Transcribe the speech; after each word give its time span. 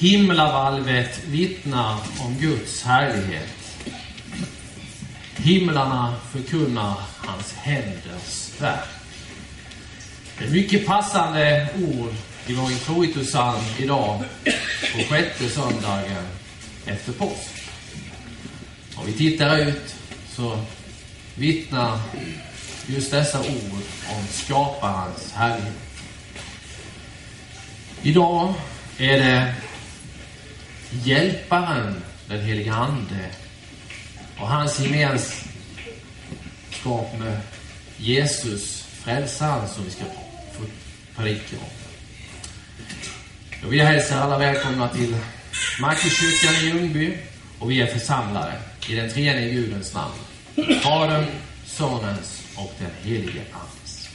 Himlavalvet 0.00 1.20
vittnar 1.26 1.98
om 2.20 2.38
Guds 2.40 2.82
härlighet. 2.82 3.76
Himlarna 5.36 6.14
förkunnar 6.32 6.94
hans 7.16 7.52
händers 7.52 8.60
verk. 8.60 8.88
Det 10.38 10.44
är 10.44 10.50
mycket 10.50 10.86
passande 10.86 11.68
ord 11.76 12.12
i 12.46 12.54
vår 12.54 12.70
introitussalm 12.70 13.64
idag 13.78 14.24
på 14.92 15.14
sjätte 15.14 15.48
söndagen 15.48 16.26
efter 16.86 17.12
påsk. 17.12 17.50
Om 18.96 19.06
vi 19.06 19.12
tittar 19.12 19.58
ut 19.58 19.94
så 20.30 20.58
vittnar 21.34 21.98
just 22.86 23.10
dessa 23.10 23.40
ord 23.40 23.82
om 24.08 24.26
skaparens 24.30 25.32
härlighet. 25.32 25.74
Idag 28.02 28.54
är 28.98 29.18
det 29.18 29.54
Hjälparen, 30.92 32.02
den 32.28 32.40
helige 32.40 32.72
Ande 32.72 33.30
och 34.40 34.48
hans 34.48 34.80
gemenskap 34.80 35.48
med 37.18 37.40
Jesus, 37.96 38.82
frälsaren, 38.82 39.68
som 39.68 39.84
vi 39.84 39.90
ska 39.90 40.04
få 40.52 40.62
predika 41.16 41.56
om. 41.56 41.62
Då 43.62 43.68
vill 43.68 43.78
jag 43.78 43.86
hälsa 43.86 44.20
alla 44.20 44.38
välkomna 44.38 44.88
till 44.88 45.16
Markuskyrkan 45.80 46.54
i 46.54 46.66
Ljungby 46.66 47.16
och 47.58 47.70
vi 47.70 47.80
är 47.80 47.86
församlade 47.86 48.52
i 48.88 48.94
den 48.94 49.10
treenige 49.10 49.50
Gudens 49.50 49.94
namn. 49.94 50.14
Fadern, 50.82 51.24
Sonens 51.66 52.42
och 52.56 52.74
den 52.78 52.90
helige 53.02 53.42
Andes. 53.52 54.08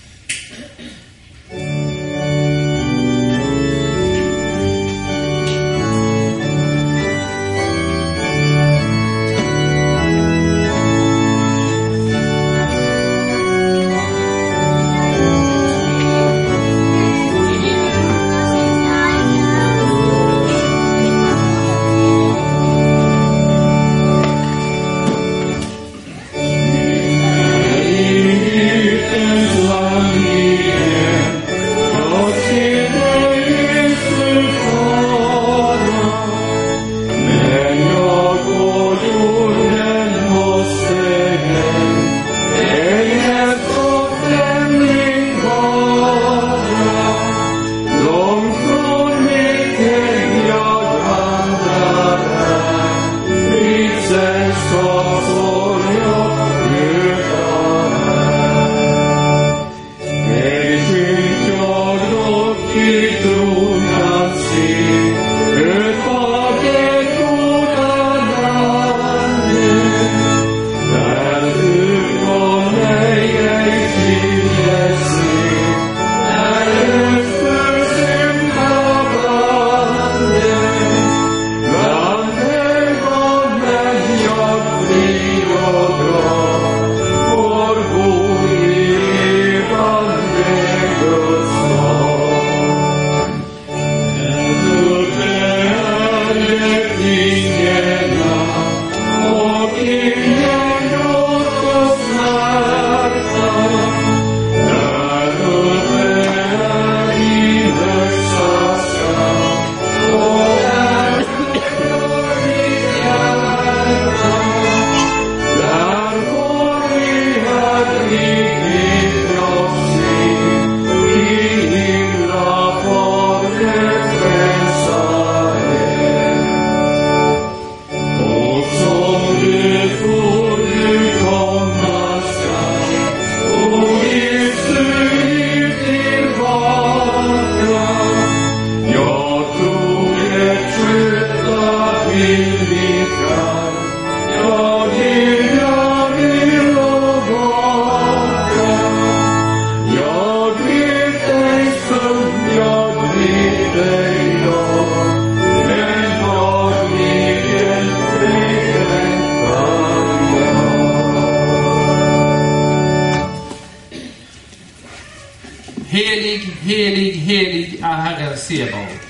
Sebaot. 168.48 169.02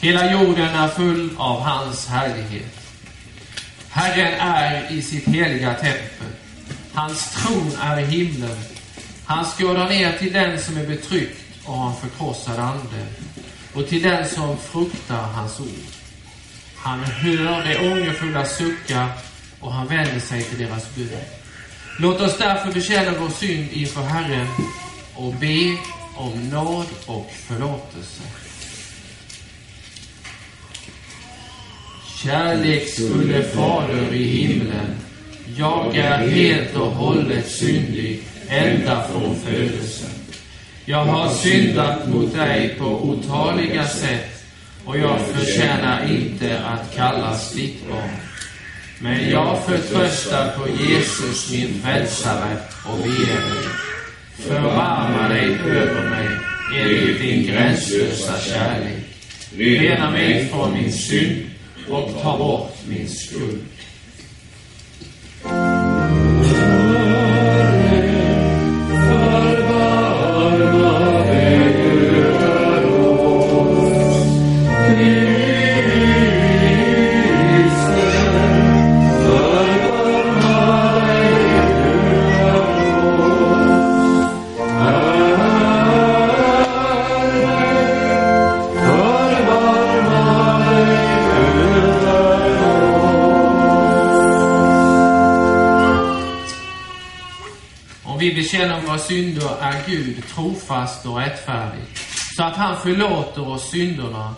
Hela 0.00 0.32
jorden 0.32 0.74
är 0.74 0.88
full 0.88 1.30
av 1.36 1.60
hans 1.60 2.06
härlighet. 2.06 2.80
Herren 3.90 4.40
är 4.40 4.92
i 4.92 5.02
sitt 5.02 5.28
heliga 5.28 5.74
tempel. 5.74 6.28
Hans 6.94 7.30
tron 7.30 7.72
är 7.80 8.00
i 8.00 8.04
himlen. 8.04 8.56
Han 9.24 9.44
skådar 9.44 9.88
ner 9.88 10.18
till 10.18 10.32
den 10.32 10.60
som 10.60 10.76
är 10.76 10.86
betryckt 10.86 11.40
och 11.64 11.74
har 11.74 11.90
en 11.90 11.96
förkrossad 11.96 12.58
ande 12.58 13.06
och 13.74 13.88
till 13.88 14.02
den 14.02 14.28
som 14.28 14.58
fruktar 14.58 15.22
hans 15.22 15.60
ord. 15.60 15.94
Han 16.76 17.04
hör 17.04 17.64
de 17.64 17.92
ångerfulla 17.92 18.44
suckar 18.44 19.08
och 19.60 19.72
han 19.72 19.86
vänder 19.86 20.20
sig 20.20 20.42
till 20.42 20.58
deras 20.58 20.94
bön. 20.94 21.08
Låt 21.98 22.20
oss 22.20 22.38
därför 22.38 22.72
bekänna 22.72 23.18
vår 23.18 23.28
synd 23.28 23.68
inför 23.72 24.02
Herren 24.02 24.46
och 25.14 25.34
be 25.34 25.76
om 26.16 26.48
nåd 26.50 26.86
och 27.06 27.32
förlåtelse. 27.46 28.22
Kärleksfulle 32.24 33.42
Fader 33.42 34.14
i 34.14 34.24
himlen, 34.24 34.96
jag 35.56 35.96
är 35.96 36.28
helt 36.28 36.76
och 36.76 36.90
hållet 36.90 37.50
syndig 37.50 38.22
ända 38.48 39.04
från 39.08 39.36
födelsen. 39.36 40.10
Jag 40.84 41.04
har 41.04 41.28
syndat 41.28 42.08
mot 42.08 42.34
dig 42.34 42.74
på 42.78 42.84
otaliga 42.84 43.86
sätt 43.86 44.44
och 44.84 44.98
jag 44.98 45.20
förtjänar 45.20 46.10
inte 46.10 46.58
att 46.58 46.94
kallas 46.96 47.52
ditt 47.52 47.88
barn. 47.88 48.16
Men 48.98 49.30
jag 49.30 49.64
förtröstar 49.64 50.58
på 50.58 50.68
Jesus, 50.84 51.52
min 51.52 51.82
frälsare, 51.82 52.56
och 52.86 52.98
ber 52.98 53.26
dig. 53.26 53.68
Förbarma 54.38 55.28
dig 55.28 55.58
över 55.66 56.10
mig 56.10 56.28
enligt 56.76 57.20
din 57.20 57.46
gränslösa 57.46 58.38
kärlek. 58.40 59.04
Rena 59.56 60.10
mig 60.10 60.48
från 60.48 60.72
min 60.72 60.92
synd 60.92 61.53
och 61.90 62.22
ta 62.22 62.38
bort 62.38 62.76
min 62.88 63.08
skuld. 63.08 63.60
Bekänner 98.54 98.80
våra 98.80 98.98
synder 98.98 99.56
är 99.60 99.86
Gud 99.86 100.22
trofast 100.28 101.06
och 101.06 101.16
rättfärdig, 101.16 101.82
så 102.36 102.42
att 102.42 102.56
han 102.56 102.80
förlåter 102.80 103.48
oss 103.48 103.70
synderna 103.70 104.34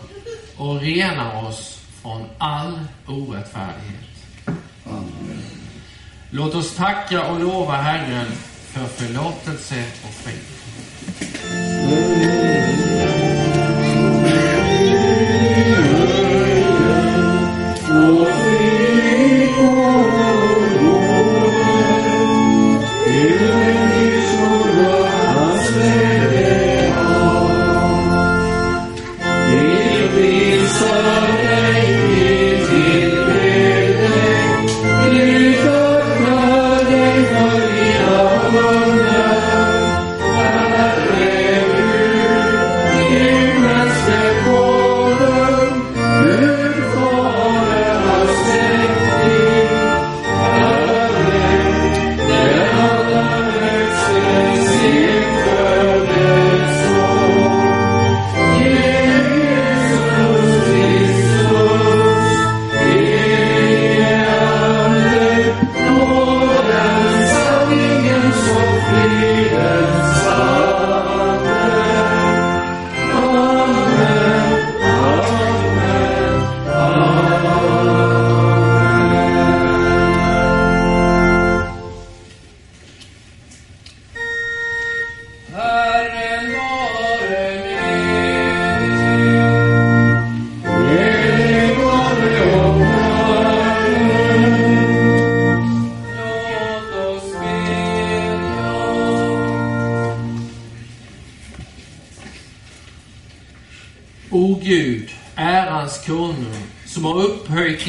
och 0.57 0.81
renar 0.81 1.47
oss 1.47 1.79
från 2.01 2.25
all 2.37 2.79
orättfärdighet. 3.07 4.05
Amen. 4.85 5.41
Låt 6.29 6.55
oss 6.55 6.75
tacka 6.75 7.27
och 7.27 7.39
lova 7.39 7.75
Herren 7.75 8.31
för 8.71 8.85
förlåtelse 8.85 9.83
och 10.03 10.13
frid. 10.13 10.56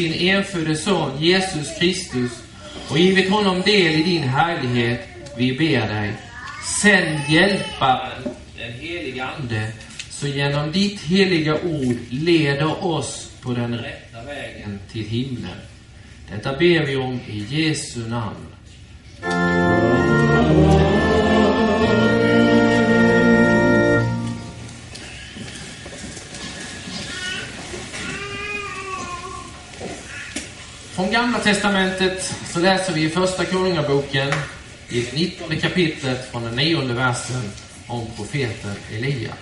Enfödde 0.07 0.77
son 0.77 1.23
Jesus 1.23 1.79
Kristus 1.79 2.33
och 2.91 2.99
givit 2.99 3.31
honom 3.31 3.61
del 3.61 3.95
i 3.95 4.03
din 4.03 4.23
härlighet, 4.23 5.09
vi 5.37 5.53
ber 5.53 5.89
dig. 5.89 6.13
Sänd 6.83 7.21
hjälparen, 7.29 8.23
den 8.59 8.73
helige 8.73 9.25
Ande, 9.25 9.73
så 10.11 10.27
genom 10.27 10.73
ditt 10.73 11.01
heliga 11.01 11.55
ord 11.55 11.97
leder 12.11 12.85
oss 12.85 13.31
på 13.41 13.53
den 13.53 13.79
rätta 13.79 14.23
vägen 14.27 14.79
till 14.93 15.05
himlen. 15.05 15.59
Detta 16.31 16.53
ber 16.53 16.87
vi 16.87 16.97
om 16.97 17.21
i 17.27 17.47
Jesu 17.49 18.09
namn. 18.09 18.47
Gamla 31.19 31.39
Testamentet 31.39 32.35
så 32.53 32.61
läser 32.61 32.93
vi 32.93 33.05
i 33.05 33.11
Första 33.11 33.45
Konungaboken 33.45 34.33
i 34.89 35.07
19 35.13 35.57
kapitlet 35.61 36.31
från 36.31 36.45
den 36.45 36.57
nionde 36.57 36.95
versen 36.95 37.43
om 37.87 38.07
profeten 38.17 38.75
Elia. 38.93 39.33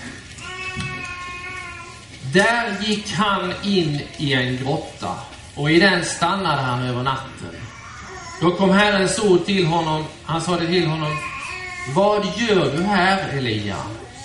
Där 2.33 2.77
gick 2.81 3.13
han 3.13 3.53
in 3.65 4.01
i 4.17 4.33
en 4.33 4.57
grotta 4.57 5.15
och 5.55 5.71
i 5.71 5.81
den 5.81 6.05
stannade 6.05 6.63
han 6.63 6.83
över 6.83 7.03
natten. 7.03 7.57
Då 8.41 8.51
kom 8.51 8.71
Herrens 8.71 9.19
ord 9.19 9.47
till 9.47 9.67
honom. 9.67 10.05
Han 10.25 10.41
sade 10.41 10.67
till 10.67 10.87
honom, 10.87 11.17
Vad 11.95 12.27
gör 12.37 12.77
du 12.77 12.83
här, 12.83 13.39
Elia? 13.39 13.77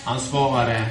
Han 0.03 0.19
svarade, 0.19 0.85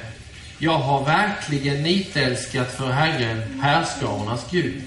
Jag 0.59 0.79
har 0.79 1.05
verkligen 1.05 1.83
nitälskat 1.83 2.73
för 2.77 2.91
Herren, 2.91 3.61
härskarornas 3.61 4.47
Gud. 4.51 4.83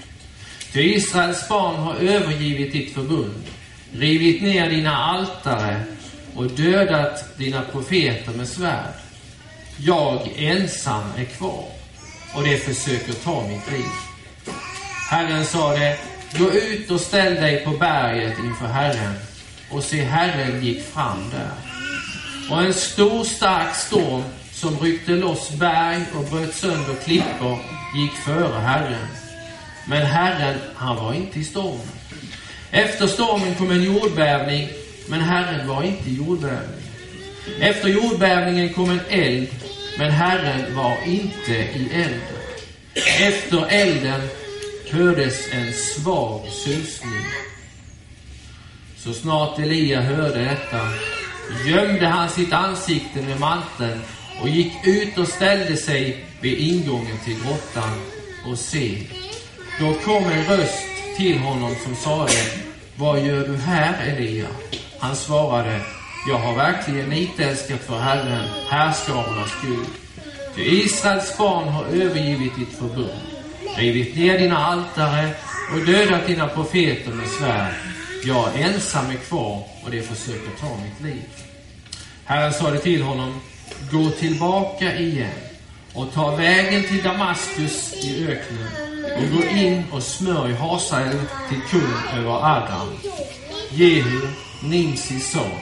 Ty 0.74 0.94
Israels 0.94 1.48
barn 1.48 1.76
har 1.76 1.94
övergivit 1.94 2.72
ditt 2.72 2.94
förbund, 2.94 3.44
rivit 3.92 4.42
ner 4.42 4.70
dina 4.70 4.96
altare 4.96 5.82
och 6.34 6.46
dödat 6.46 7.38
dina 7.38 7.62
profeter 7.62 8.32
med 8.32 8.48
svärd. 8.48 8.94
Jag 9.78 10.28
ensam 10.36 11.04
är 11.16 11.24
kvar 11.24 11.64
och 12.34 12.44
de 12.44 12.56
försöker 12.56 13.12
ta 13.12 13.48
mitt 13.48 13.72
liv. 13.72 13.90
Herren 15.10 15.44
sade, 15.44 15.96
gå 16.38 16.50
ut 16.50 16.90
och 16.90 17.00
ställ 17.00 17.34
dig 17.34 17.64
på 17.64 17.70
berget 17.70 18.38
inför 18.38 18.66
Herren. 18.66 19.14
Och 19.70 19.82
se, 19.82 20.02
Herren 20.02 20.64
gick 20.64 20.84
fram 20.84 21.30
där. 21.30 21.52
Och 22.50 22.62
en 22.62 22.74
stor 22.74 23.24
stark 23.24 23.74
storm 23.74 24.22
som 24.52 24.78
ryckte 24.78 25.12
loss 25.12 25.50
berg 25.50 26.04
och 26.14 26.24
bröt 26.24 26.54
sönder 26.54 26.94
klippor 27.04 27.58
gick 27.96 28.12
före 28.12 28.60
Herren. 28.60 29.23
Men 29.86 30.06
Herren, 30.06 30.58
han 30.74 30.96
var 30.96 31.14
inte 31.14 31.38
i 31.38 31.44
stormen. 31.44 31.88
Efter 32.70 33.06
stormen 33.06 33.54
kom 33.54 33.70
en 33.70 33.82
jordbävning, 33.82 34.68
men 35.08 35.20
Herren 35.20 35.68
var 35.68 35.82
inte 35.82 36.10
i 36.10 36.14
jordbävningen. 36.14 36.84
Efter 37.60 37.88
jordbävningen 37.88 38.74
kom 38.74 38.90
en 38.90 39.00
eld, 39.08 39.48
men 39.98 40.10
Herren 40.10 40.76
var 40.76 40.96
inte 41.06 41.52
i 41.52 41.88
elden. 41.92 42.20
Efter 43.20 43.66
elden 43.68 44.20
hördes 44.90 45.52
en 45.52 45.72
svag 45.72 46.48
susning. 46.48 47.24
Så 48.96 49.12
snart 49.12 49.58
Elia 49.58 50.00
hörde 50.00 50.44
detta 50.44 50.80
gömde 51.66 52.06
han 52.06 52.30
sitt 52.30 52.52
ansikte 52.52 53.22
med 53.22 53.40
manteln 53.40 54.00
och 54.42 54.48
gick 54.48 54.72
ut 54.86 55.18
och 55.18 55.28
ställde 55.28 55.76
sig 55.76 56.24
vid 56.40 56.58
ingången 56.58 57.18
till 57.24 57.34
grottan 57.34 58.00
och 58.46 58.58
se, 58.58 58.98
då 59.80 59.94
kom 59.94 60.24
en 60.24 60.44
röst 60.44 60.84
till 61.16 61.38
honom 61.38 61.74
som 61.84 61.96
sade, 61.96 62.32
vad 62.96 63.20
gör 63.20 63.48
du 63.48 63.56
här, 63.56 64.06
Elia? 64.06 64.46
Han 64.98 65.16
svarade, 65.16 65.80
jag 66.28 66.38
har 66.38 66.54
verkligen 66.54 67.08
nitälskat 67.08 67.80
för 67.80 67.98
Herren, 67.98 68.48
härskarnas 68.68 69.52
Gud. 69.62 69.86
Ty 70.56 70.62
Israels 70.62 71.38
barn 71.38 71.68
har 71.68 71.84
övergivit 71.84 72.56
ditt 72.58 72.78
förbund, 72.78 73.20
rivit 73.76 74.16
ner 74.16 74.38
dina 74.38 74.58
altare 74.58 75.30
och 75.72 75.86
dödat 75.86 76.26
dina 76.26 76.48
profeter 76.48 77.12
med 77.12 77.28
svärd. 77.28 77.74
Jag 78.24 78.60
ensam 78.60 79.10
är 79.10 79.14
kvar 79.14 79.62
och 79.84 79.90
de 79.90 80.02
försöker 80.02 80.50
ta 80.60 80.76
mitt 80.84 81.12
liv. 81.12 81.22
Herren 82.24 82.52
sade 82.52 82.78
till 82.78 83.02
honom, 83.02 83.40
gå 83.92 84.10
tillbaka 84.10 84.98
igen 84.98 85.38
och 85.94 86.12
ta 86.12 86.36
vägen 86.36 86.82
till 86.82 87.02
Damaskus 87.02 88.04
i 88.04 88.26
öknen 88.26 88.93
och 89.16 89.38
gå 89.38 89.44
in 89.44 89.82
och 89.92 90.02
smörj 90.02 90.52
Hasael 90.52 91.18
till 91.48 91.60
kung 91.70 92.18
över 92.18 92.30
Adam. 92.30 92.88
Jehu, 93.70 94.20
Nimsis 94.62 95.32
son, 95.32 95.60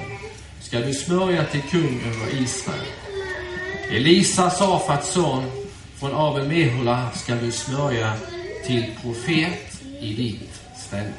ska 0.60 0.78
du 0.78 0.94
smörja 0.94 1.44
till 1.44 1.62
kung 1.62 2.00
över 2.00 2.42
Israel. 2.42 2.86
Elisa, 3.90 4.50
Safats 4.50 5.12
son, 5.12 5.44
från 5.96 6.14
Abel 6.14 6.48
Mehola 6.48 7.10
ska 7.14 7.34
du 7.34 7.52
smörja 7.52 8.12
till 8.66 8.90
profet 9.02 9.82
i 10.00 10.14
ditt 10.14 10.60
ställe. 10.76 11.12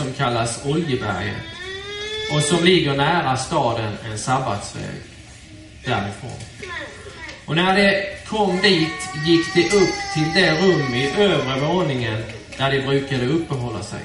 Som 0.00 0.12
kallas 0.12 0.66
Oljeberget 0.66 1.42
och 2.32 2.42
som 2.42 2.64
ligger 2.64 2.96
nära 2.96 3.36
staden 3.36 3.92
en 4.10 4.18
sabbatsväg 4.18 5.00
därifrån. 5.84 6.40
Och 7.46 7.56
när 7.56 7.76
det 7.76 8.26
kom 8.26 8.60
dit 8.62 9.26
gick 9.26 9.54
det 9.54 9.76
upp 9.76 9.94
till 10.14 10.34
det 10.34 10.60
rum 10.60 10.94
i 10.94 11.10
övre 11.10 11.60
våningen 11.60 12.22
där 12.58 12.72
de 12.72 12.80
brukade 12.80 13.26
uppehålla 13.26 13.82
sig. 13.82 14.00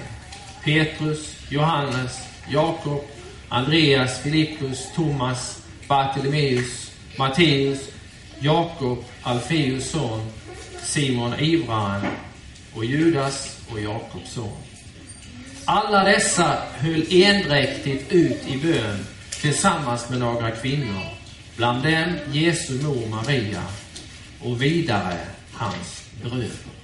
Petrus, 0.63 1.35
Johannes, 1.49 2.19
Jakob, 2.49 3.03
Andreas, 3.49 4.19
Filippus, 4.19 4.87
Thomas, 4.95 5.61
Bartolomeus, 5.87 6.91
Matteus, 7.17 7.79
Jakob, 8.39 9.03
Alfeus 9.21 9.89
son, 9.91 10.21
Simon 10.83 11.39
Ivraren 11.39 12.05
och 12.73 12.85
Judas 12.85 13.59
och 13.71 13.79
Jakobs 13.79 14.31
son. 14.31 14.74
Alla 15.67 16.03
dessa 16.03 16.57
höll 16.77 17.05
endräktigt 17.09 18.11
ut 18.11 18.47
i 18.47 18.57
bön 18.57 19.05
tillsammans 19.41 20.09
med 20.09 20.19
några 20.19 20.51
kvinnor, 20.51 21.03
bland 21.57 21.83
dem 21.83 22.13
Jesu 22.31 22.83
mor 22.83 23.07
Maria 23.09 23.63
och 24.41 24.61
vidare 24.61 25.17
hans 25.53 26.09
bröder. 26.23 26.74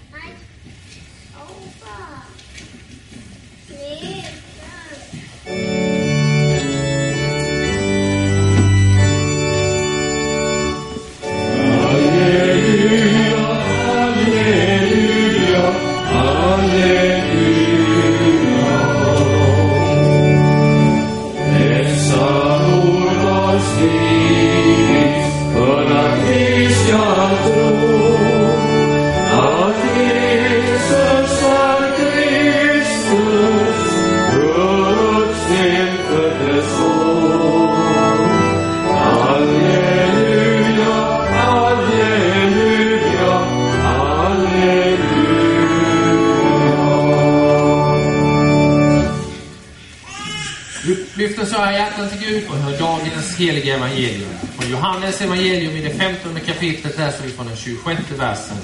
Lyfter 51.41 51.57
så 51.57 51.63
här 51.63 51.74
hjärtan 51.74 52.10
till 52.10 52.19
Gud 52.19 52.50
och 52.50 52.55
hör 52.55 52.79
dagens 52.79 53.38
heliga 53.38 53.75
evangelium. 53.75 54.29
Från 54.60 54.71
Johannes 54.71 55.21
evangelium 55.21 55.75
i 55.75 55.81
det 55.81 55.89
femtonde 55.89 56.39
kapitlet 56.39 56.98
läser 56.98 57.24
vi 57.24 57.31
från 57.31 57.48
den 57.48 57.55
26 57.55 58.01
versen, 58.17 58.57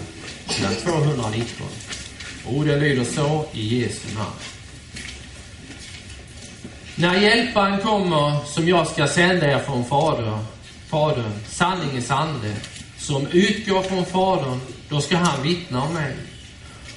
sidan 0.47 0.75
219. 0.75 1.67
Orden 2.45 2.79
lyder 2.79 3.03
så 3.03 3.45
i 3.53 3.81
Jesu 3.81 4.15
namn. 4.15 4.31
När 6.95 7.21
hjälparen 7.21 7.79
kommer, 7.79 8.45
som 8.45 8.67
jag 8.67 8.87
ska 8.87 9.07
sända 9.07 9.51
er 9.51 9.59
från 9.59 9.85
Fadern, 9.85 10.39
Fadern, 10.89 11.31
sanningens 11.49 12.11
ande, 12.11 12.53
som 12.97 13.27
utgår 13.27 13.81
från 13.81 14.05
Fadern, 14.05 14.59
då 14.89 15.01
ska 15.01 15.17
han 15.17 15.43
vittna 15.43 15.83
om 15.83 15.93
mig. 15.93 16.15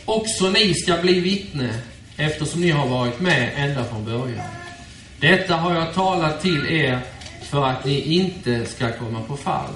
Också 0.04 0.50
ni 0.50 0.74
ska 0.74 0.96
bli 0.96 1.20
vittne, 1.20 1.74
eftersom 2.16 2.60
ni 2.60 2.70
har 2.70 2.86
varit 2.86 3.20
med 3.20 3.52
ända 3.56 3.84
från 3.84 4.04
början. 4.04 4.59
Detta 5.20 5.56
har 5.56 5.74
jag 5.74 5.94
talat 5.94 6.40
till 6.40 6.66
er 6.66 7.00
för 7.42 7.66
att 7.66 7.84
ni 7.84 8.00
inte 8.00 8.66
ska 8.66 8.92
komma 8.92 9.22
på 9.22 9.36
fall. 9.36 9.74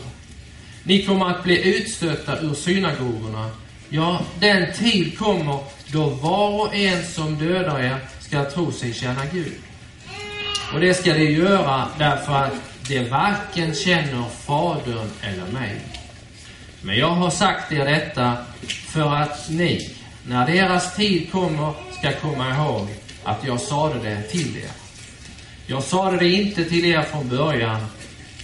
Ni 0.84 1.06
kommer 1.06 1.30
att 1.30 1.42
bli 1.42 1.76
utstötta 1.76 2.40
ur 2.40 2.54
synagogorna. 2.54 3.50
Ja, 3.88 4.20
den 4.40 4.72
tid 4.72 5.18
kommer 5.18 5.58
då 5.86 6.06
var 6.06 6.60
och 6.60 6.74
en 6.74 7.04
som 7.04 7.38
dödar 7.38 7.80
er 7.80 7.98
ska 8.20 8.50
tro 8.50 8.72
sig 8.72 8.94
känna 8.94 9.26
Gud. 9.32 9.52
Och 10.74 10.80
det 10.80 10.94
ska 10.94 11.12
de 11.12 11.24
göra 11.24 11.88
därför 11.98 12.34
att 12.34 12.54
de 12.88 13.08
varken 13.08 13.74
känner 13.74 14.24
Fadern 14.28 15.10
eller 15.22 15.52
mig. 15.52 15.80
Men 16.82 16.96
jag 16.96 17.10
har 17.10 17.30
sagt 17.30 17.72
er 17.72 17.84
detta 17.84 18.36
för 18.66 19.14
att 19.14 19.50
ni, 19.50 19.90
när 20.26 20.46
deras 20.46 20.96
tid 20.96 21.32
kommer, 21.32 21.72
ska 21.98 22.12
komma 22.12 22.54
ihåg 22.54 22.88
att 23.24 23.44
jag 23.46 23.60
sade 23.60 23.98
det 24.02 24.22
till 24.22 24.56
er. 24.56 24.83
Jag 25.66 25.82
sade 25.82 26.16
det 26.16 26.32
inte 26.32 26.64
till 26.64 26.84
er 26.84 27.02
från 27.02 27.28
början, 27.28 27.80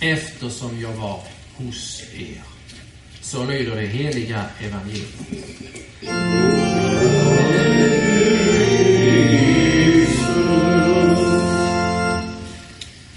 eftersom 0.00 0.80
jag 0.80 0.92
var 0.92 1.20
hos 1.54 2.02
er. 2.14 2.42
Så 3.20 3.44
lyder 3.44 3.76
det 3.76 3.86
heliga 3.86 4.44
evangeliet. 4.60 5.14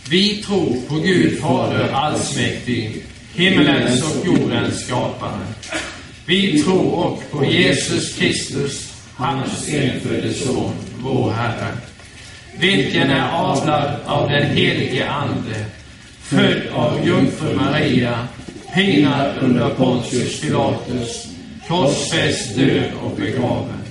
Vi 0.09 0.43
tror 0.43 0.81
på 0.87 0.95
Gud 0.95 1.39
Fader 1.39 1.89
allsmäktig, 1.91 3.03
himmelens 3.35 4.03
och 4.03 4.25
jordens 4.25 4.85
skapare. 4.85 5.47
Vi 6.25 6.63
tror 6.63 7.05
också 7.05 7.37
på 7.37 7.45
Jesus 7.45 8.15
Kristus, 8.15 8.93
hans 9.15 9.69
enfödde 9.69 10.33
Son, 10.33 10.73
vår 11.03 11.31
Herre 11.31 11.77
vilken 12.59 13.09
är 13.09 13.31
avlad 13.31 13.95
av 14.05 14.29
den 14.29 14.45
helige 14.45 15.09
Ande, 15.09 15.65
född 16.21 16.61
av 16.73 17.07
jungfru 17.07 17.55
Maria, 17.55 18.27
pinad 18.73 19.31
under 19.41 19.69
Pontius 19.69 20.41
Pilatus, 20.41 21.27
korsfäst, 21.67 22.55
död 22.55 22.91
och 23.03 23.17
begraven, 23.17 23.81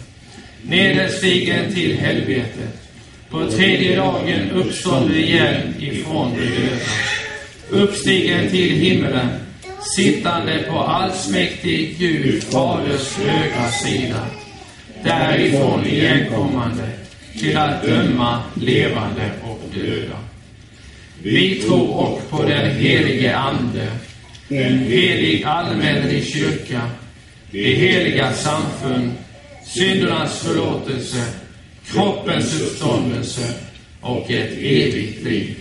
nederstigen 0.62 1.74
till 1.74 1.98
helvetet, 1.98 2.82
på 3.30 3.50
tredje 3.50 3.96
dagen 3.96 4.50
uppstånden 4.50 5.16
igen 5.16 5.74
ifrån 5.78 6.34
de 6.36 6.44
döda, 6.44 6.82
uppstigen 7.70 8.50
till 8.50 8.70
himmelen, 8.70 9.28
sittande 9.96 10.64
på 10.70 10.78
allsmäktig 10.78 11.96
Gud, 11.98 12.42
Faders 12.42 13.16
högra 13.18 13.68
sida, 13.70 14.26
därifrån 15.04 15.86
igenkommande 15.86 17.01
till 17.38 17.56
att 17.56 17.82
döma 17.82 18.42
levande 18.54 19.30
och 19.42 19.60
döda. 19.74 20.18
Vi 21.22 21.54
tror 21.54 21.96
och 21.96 22.30
på 22.30 22.42
den 22.42 22.76
helige 22.76 23.36
Ande, 23.36 23.88
en 24.48 24.78
helig 24.78 25.44
allmänlig 25.44 26.26
kyrka, 26.26 26.82
det 27.50 27.74
heliga 27.74 28.32
samfund, 28.32 29.12
syndernas 29.64 30.38
förlåtelse, 30.38 31.24
kroppens 31.86 32.60
uppståndelse 32.60 33.54
och 34.00 34.30
ett 34.30 34.52
evigt 34.52 35.24
liv. 35.24 35.56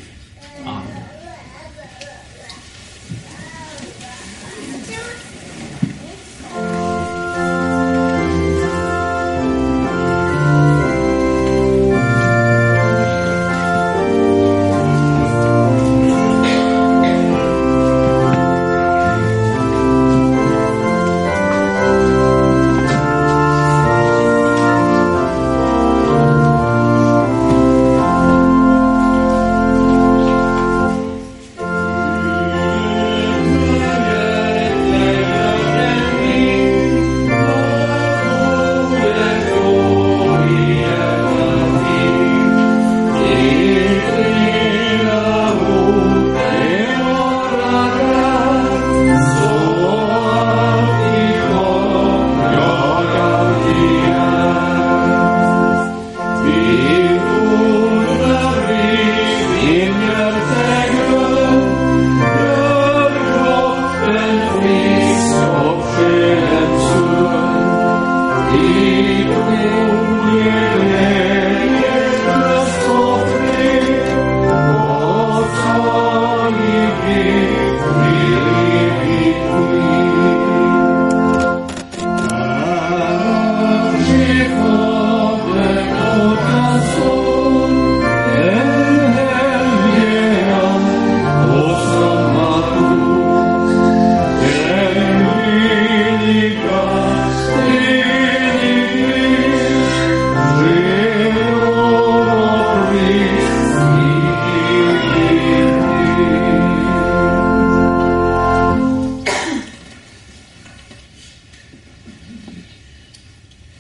Amen. 0.66 1.01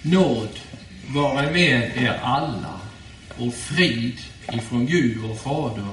Nåd 0.01 0.59
vare 1.07 1.51
med 1.51 1.97
er 1.97 2.19
alla 2.23 2.79
och 3.37 3.53
frid 3.53 4.17
ifrån 4.53 4.85
Gud 4.85 5.17
vår 5.17 5.35
Fader 5.35 5.87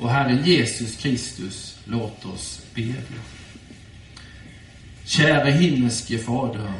och 0.00 0.10
Herren 0.10 0.44
Jesus 0.44 0.96
Kristus, 0.96 1.78
låt 1.84 2.24
oss 2.24 2.60
bedja. 2.74 3.20
Käre 5.04 5.50
himmelske 5.50 6.18
Fader, 6.18 6.72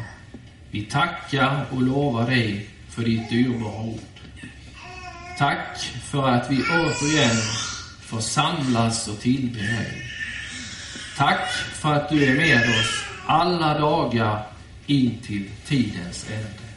vi 0.71 0.83
tackar 0.83 1.67
och 1.71 1.83
lovar 1.83 2.31
dig 2.31 2.67
för 2.89 3.03
ditt 3.03 3.31
dyrbara 3.31 3.83
ord. 3.83 4.01
Tack 5.39 5.79
för 6.05 6.29
att 6.29 6.51
vi 6.51 6.57
återigen 6.57 7.37
får 8.01 8.21
samlas 8.21 9.09
och 9.09 9.21
tillbe 9.21 9.59
dig. 9.59 10.03
Tack 11.17 11.51
för 11.53 11.95
att 11.95 12.09
du 12.09 12.25
är 12.25 12.35
med 12.35 12.81
oss 12.81 13.05
alla 13.27 13.79
dagar 13.79 14.50
in 14.91 15.19
till 15.23 15.51
tidens 15.67 16.27
ände. 16.31 16.71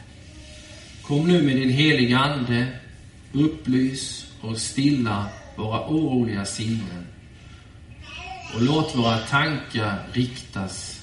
Kom 1.02 1.28
nu 1.28 1.42
med 1.42 1.56
din 1.56 1.70
heliga 1.70 2.18
Ande, 2.18 2.66
upplys 3.32 4.26
och 4.40 4.58
stilla 4.58 5.26
våra 5.56 5.88
oroliga 5.88 6.44
sinnen 6.44 7.06
och 8.54 8.62
låt 8.62 8.96
våra 8.96 9.18
tankar 9.18 9.98
riktas 10.12 11.00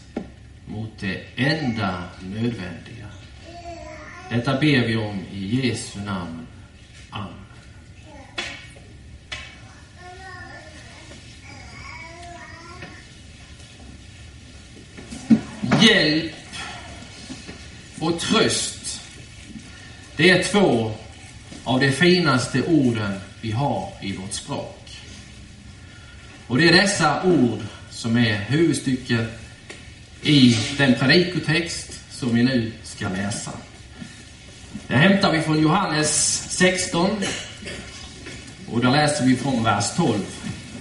mot 0.66 1.00
det 1.00 1.24
enda 1.36 2.04
nödvändiga. 2.22 3.08
Detta 4.30 4.54
ber 4.54 4.88
vi 4.88 4.96
om 4.96 5.20
i 5.34 5.68
Jesu 5.68 6.00
namn. 6.00 6.48
Amen. 7.10 7.34
Hjälp 15.82 16.41
och 18.02 18.20
tröst, 18.20 19.02
det 20.16 20.30
är 20.30 20.44
två 20.44 20.92
av 21.64 21.80
de 21.80 21.92
finaste 21.92 22.64
orden 22.64 23.20
vi 23.42 23.52
har 23.52 23.94
i 24.02 24.18
vårt 24.18 24.34
språk. 24.34 24.98
Och 26.48 26.58
det 26.58 26.70
är 26.70 26.82
dessa 26.82 27.24
ord 27.24 27.60
som 27.90 28.18
är 28.18 28.40
huvudstycket 28.40 29.28
i 30.22 30.58
den 30.78 30.96
predikotext 30.96 32.00
som 32.12 32.36
vi 32.36 32.44
nu 32.44 32.72
ska 32.84 33.10
läsa. 33.10 33.52
Det 34.88 34.96
hämtar 34.96 35.32
vi 35.32 35.42
från 35.42 35.62
Johannes 35.62 36.44
16 36.50 37.10
och 38.72 38.80
där 38.80 38.92
läser 38.92 39.26
vi 39.26 39.36
från 39.36 39.64
vers 39.64 39.86
12 39.96 40.20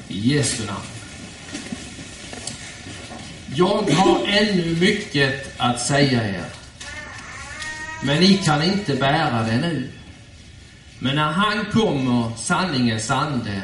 i 0.09 0.35
Jesu 0.35 0.67
namn. 0.67 0.81
Jag 3.55 3.83
har 3.83 4.27
ännu 4.27 4.77
mycket 4.81 5.55
att 5.57 5.81
säga 5.81 6.29
er, 6.29 6.45
men 8.03 8.21
ni 8.21 8.37
kan 8.37 8.63
inte 8.63 8.95
bära 8.95 9.43
det 9.43 9.57
nu. 9.57 9.89
Men 10.99 11.17
när 11.17 11.33
han 11.33 11.65
kommer, 11.73 12.37
sanningens 12.37 13.11
ande, 13.11 13.63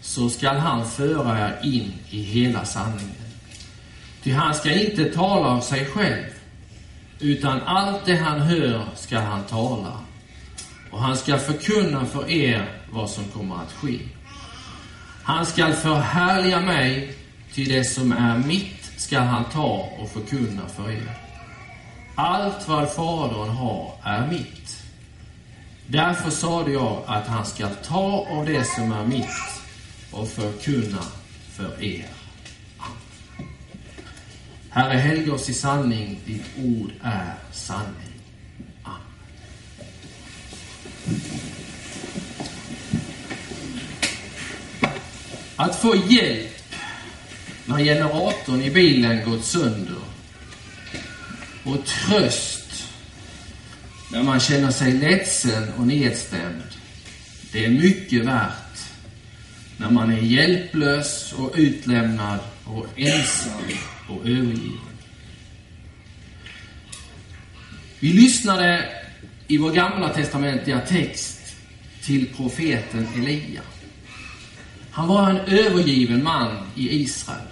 så 0.00 0.30
skall 0.30 0.56
han 0.56 0.90
föra 0.90 1.38
er 1.38 1.58
in 1.62 1.92
i 2.10 2.22
hela 2.22 2.64
sanningen. 2.64 3.14
Ty 4.22 4.32
han 4.32 4.54
ska 4.54 4.72
inte 4.72 5.04
tala 5.04 5.48
av 5.48 5.60
sig 5.60 5.86
själv, 5.86 6.26
utan 7.20 7.60
allt 7.60 8.04
det 8.04 8.16
han 8.16 8.40
hör 8.40 8.86
ska 8.94 9.18
han 9.18 9.44
tala. 9.44 9.98
Och 10.90 11.00
han 11.00 11.16
ska 11.16 11.38
förkunna 11.38 12.06
för 12.06 12.30
er 12.30 12.68
vad 12.90 13.10
som 13.10 13.24
kommer 13.24 13.54
att 13.54 13.72
ske. 13.72 13.98
Han 15.22 15.46
skall 15.46 15.72
förhärliga 15.72 16.60
mig, 16.60 17.14
ty 17.54 17.64
det 17.64 17.84
som 17.84 18.12
är 18.12 18.38
mitt 18.38 18.92
ska 18.96 19.18
han 19.18 19.44
ta 19.44 19.88
och 19.98 20.10
förkunna 20.10 20.62
för 20.76 20.90
er. 20.90 21.31
Allt 22.14 22.68
vad 22.68 22.92
Fadern 22.92 23.48
har 23.48 23.94
är 24.02 24.26
mitt. 24.26 24.82
Därför 25.86 26.30
sade 26.30 26.72
jag 26.72 27.02
att 27.06 27.26
han 27.26 27.46
ska 27.46 27.68
ta 27.68 28.26
av 28.30 28.46
det 28.46 28.64
som 28.64 28.92
är 28.92 29.04
mitt 29.04 29.26
och 30.10 30.28
förkunna 30.28 31.02
för 31.52 31.84
er. 31.84 32.06
Herre, 34.70 34.98
helga 34.98 35.34
oss 35.34 35.48
i 35.48 35.54
sanning. 35.54 36.18
Ditt 36.24 36.44
ord 36.58 36.90
är 37.02 37.34
sanning. 37.52 38.12
Amen. 38.82 39.00
Att 45.56 45.76
få 45.76 45.96
hjälp 45.96 46.74
när 47.64 47.78
generatorn 47.78 48.62
i 48.62 48.70
bilen 48.70 49.30
gått 49.30 49.44
sönder 49.44 50.11
och 51.64 51.84
tröst 51.84 52.88
när 54.12 54.22
man 54.22 54.40
känner 54.40 54.70
sig 54.70 54.92
ledsen 54.92 55.72
och 55.72 55.86
nedstämd. 55.86 56.62
Det 57.52 57.64
är 57.64 57.70
mycket 57.70 58.24
värt 58.24 58.62
när 59.76 59.90
man 59.90 60.12
är 60.12 60.18
hjälplös 60.18 61.32
och 61.32 61.52
utlämnad 61.54 62.38
och 62.64 62.86
ensam 62.96 63.62
och 64.08 64.26
övergiven. 64.26 64.78
Vi 68.00 68.12
lyssnade 68.12 68.88
i 69.46 69.58
vår 69.58 69.72
gamla 69.72 70.08
testamentliga 70.08 70.80
text 70.80 71.40
till 72.02 72.26
profeten 72.36 73.08
Elia. 73.16 73.62
Han 74.90 75.08
var 75.08 75.30
en 75.30 75.36
övergiven 75.36 76.24
man 76.24 76.56
i 76.76 77.02
Israel. 77.02 77.51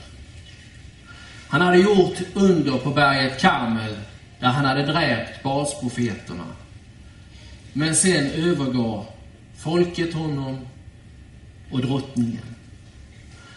Han 1.51 1.61
hade 1.61 1.79
gjort 1.79 2.19
under 2.35 2.79
på 2.79 2.91
berget 2.91 3.41
Karmel 3.41 3.97
där 4.41 4.49
han 4.49 4.65
hade 4.65 4.87
dräpt 4.87 5.43
basprofeterna. 5.43 6.45
Men 7.73 7.97
sen 7.97 8.31
övergav 8.31 9.07
folket 9.59 10.15
honom 10.15 10.59
och 11.71 11.81
drottningen. 11.81 12.43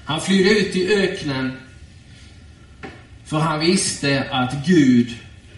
Han 0.05 0.21
flydde 0.21 0.49
ut 0.49 0.75
i 0.75 0.93
öknen 0.93 1.57
för 3.25 3.39
han 3.39 3.59
visste 3.59 4.27
att 4.31 4.65
Gud 4.65 5.15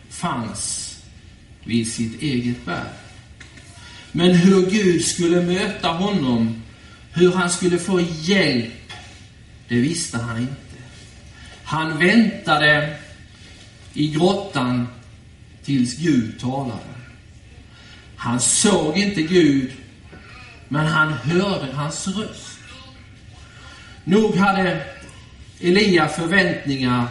fanns 0.10 0.96
vid 1.64 1.94
sitt 1.94 2.22
eget 2.22 2.66
berg. 2.66 2.90
Men 4.12 4.36
hur 4.36 4.70
Gud 4.70 5.06
skulle 5.06 5.42
möta 5.42 5.88
honom, 5.88 6.64
hur 7.14 7.34
han 7.34 7.50
skulle 7.50 7.78
få 7.78 8.02
hjälp, 8.02 8.92
det 9.68 9.76
visste 9.76 10.18
han 10.18 10.38
inte. 10.38 10.65
Han 11.66 12.00
väntade 12.00 12.98
i 13.94 14.08
grottan 14.08 14.88
tills 15.64 15.98
Gud 15.98 16.40
talade. 16.40 16.80
Han 18.16 18.40
såg 18.40 18.98
inte 18.98 19.22
Gud, 19.22 19.72
men 20.68 20.86
han 20.86 21.14
hörde 21.14 21.74
hans 21.74 22.08
röst. 22.08 22.60
Nog 24.04 24.36
hade 24.36 24.82
Elia 25.62 26.08
förväntningar 26.08 27.08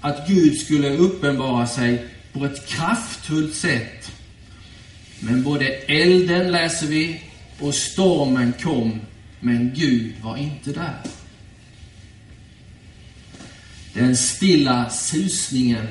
att 0.00 0.28
Gud 0.28 0.58
skulle 0.58 0.90
uppenbara 0.90 1.66
sig 1.66 2.06
på 2.32 2.44
ett 2.44 2.68
kraftfullt 2.68 3.54
sätt. 3.54 4.12
Men 5.20 5.42
både 5.42 5.66
elden, 5.68 6.52
läser 6.52 6.86
vi, 6.86 7.22
och 7.60 7.74
stormen 7.74 8.52
kom, 8.62 9.00
men 9.40 9.72
Gud 9.74 10.12
var 10.22 10.36
inte 10.36 10.72
där. 10.72 10.98
Den 13.94 14.16
stilla 14.16 14.90
susningen 14.90 15.86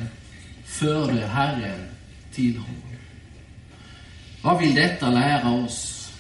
förde 0.66 1.28
Herren 1.28 1.88
till 2.34 2.58
honom. 2.58 2.76
Vad 4.42 4.60
vill 4.60 4.76
detta 4.76 5.10
lära 5.10 5.52
oss? 5.52 6.12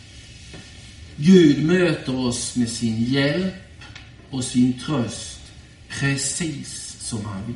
Gud 1.15 1.65
möter 1.65 2.15
oss 2.15 2.55
med 2.55 2.69
sin 2.69 3.03
hjälp 3.03 3.83
och 4.29 4.43
sin 4.43 4.79
tröst 4.79 5.41
precis 5.89 6.95
som 6.99 7.25
han 7.25 7.45
vill. 7.47 7.55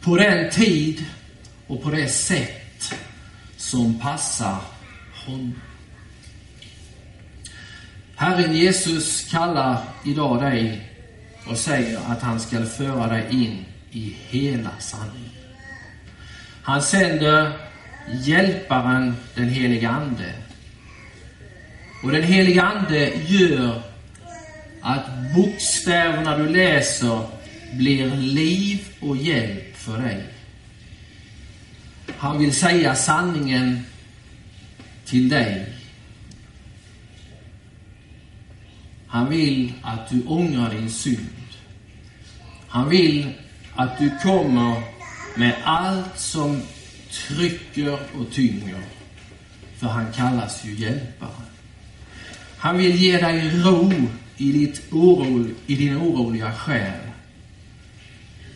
På 0.00 0.16
den 0.16 0.50
tid 0.50 1.04
och 1.66 1.82
på 1.82 1.90
det 1.90 2.08
sätt 2.08 2.94
som 3.56 3.98
passar 3.98 4.60
honom. 5.26 5.60
Herren 8.16 8.56
Jesus 8.56 9.30
kallar 9.30 9.82
idag 10.04 10.42
dig 10.42 10.89
och 11.46 11.58
säger 11.58 11.98
att 12.08 12.22
han 12.22 12.40
ska 12.40 12.64
föra 12.64 13.06
dig 13.06 13.26
in 13.30 13.64
i 13.90 14.16
hela 14.28 14.70
sanningen. 14.78 15.30
Han 16.62 16.82
sänder 16.82 17.52
Hjälparen, 18.12 19.16
den 19.34 19.48
helige 19.48 19.88
Ande. 19.88 20.34
Och 22.02 22.12
den 22.12 22.22
helige 22.22 22.62
Ande 22.62 23.12
gör 23.26 23.82
att 24.82 25.06
bokstäverna 25.34 26.36
du 26.36 26.48
läser 26.48 27.20
blir 27.72 28.16
liv 28.16 28.86
och 29.00 29.16
hjälp 29.16 29.76
för 29.76 29.98
dig. 29.98 30.24
Han 32.16 32.38
vill 32.38 32.54
säga 32.54 32.94
sanningen 32.94 33.84
till 35.04 35.28
dig. 35.28 35.66
Han 39.10 39.30
vill 39.30 39.72
att 39.82 40.08
du 40.08 40.22
ångrar 40.26 40.70
din 40.70 40.90
synd. 40.90 41.28
Han 42.68 42.88
vill 42.88 43.32
att 43.74 43.98
du 43.98 44.10
kommer 44.22 44.82
med 45.36 45.56
allt 45.64 46.18
som 46.18 46.62
trycker 47.10 47.98
och 48.18 48.32
tynger. 48.32 48.82
För 49.76 49.86
han 49.86 50.12
kallas 50.12 50.64
ju 50.64 50.74
hjälpare. 50.74 51.42
Han 52.58 52.78
vill 52.78 52.96
ge 52.96 53.20
dig 53.20 53.62
ro 53.64 53.92
i, 54.36 54.52
ditt 54.52 54.92
oro, 54.92 55.46
i 55.66 55.74
din 55.74 55.96
oroliga 55.96 56.52
själ. 56.52 57.00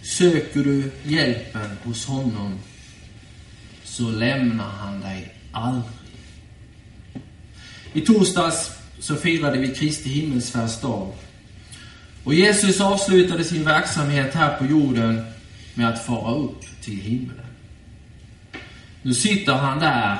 Söker 0.03 0.65
du 0.65 0.91
hjälpen 1.05 1.71
hos 1.85 2.07
honom 2.07 2.59
så 3.85 4.11
lämnar 4.11 4.71
han 4.71 5.01
dig 5.01 5.35
aldrig. 5.53 5.95
I 7.93 8.01
torsdags 8.01 8.84
så 8.99 9.17
firade 9.17 9.59
vi 9.59 9.75
Kristi 9.75 10.09
himmelsfärdsdag. 10.09 11.13
Och 12.25 12.35
Jesus 12.35 12.81
avslutade 12.81 13.45
sin 13.45 13.65
verksamhet 13.65 14.35
här 14.35 14.59
på 14.59 14.67
jorden 14.67 15.25
med 15.75 15.89
att 15.89 16.05
fara 16.05 16.35
upp 16.35 16.61
till 16.83 17.01
himlen. 17.01 17.47
Nu 19.03 19.15
sitter 19.15 19.53
han 19.53 19.79
där 19.79 20.19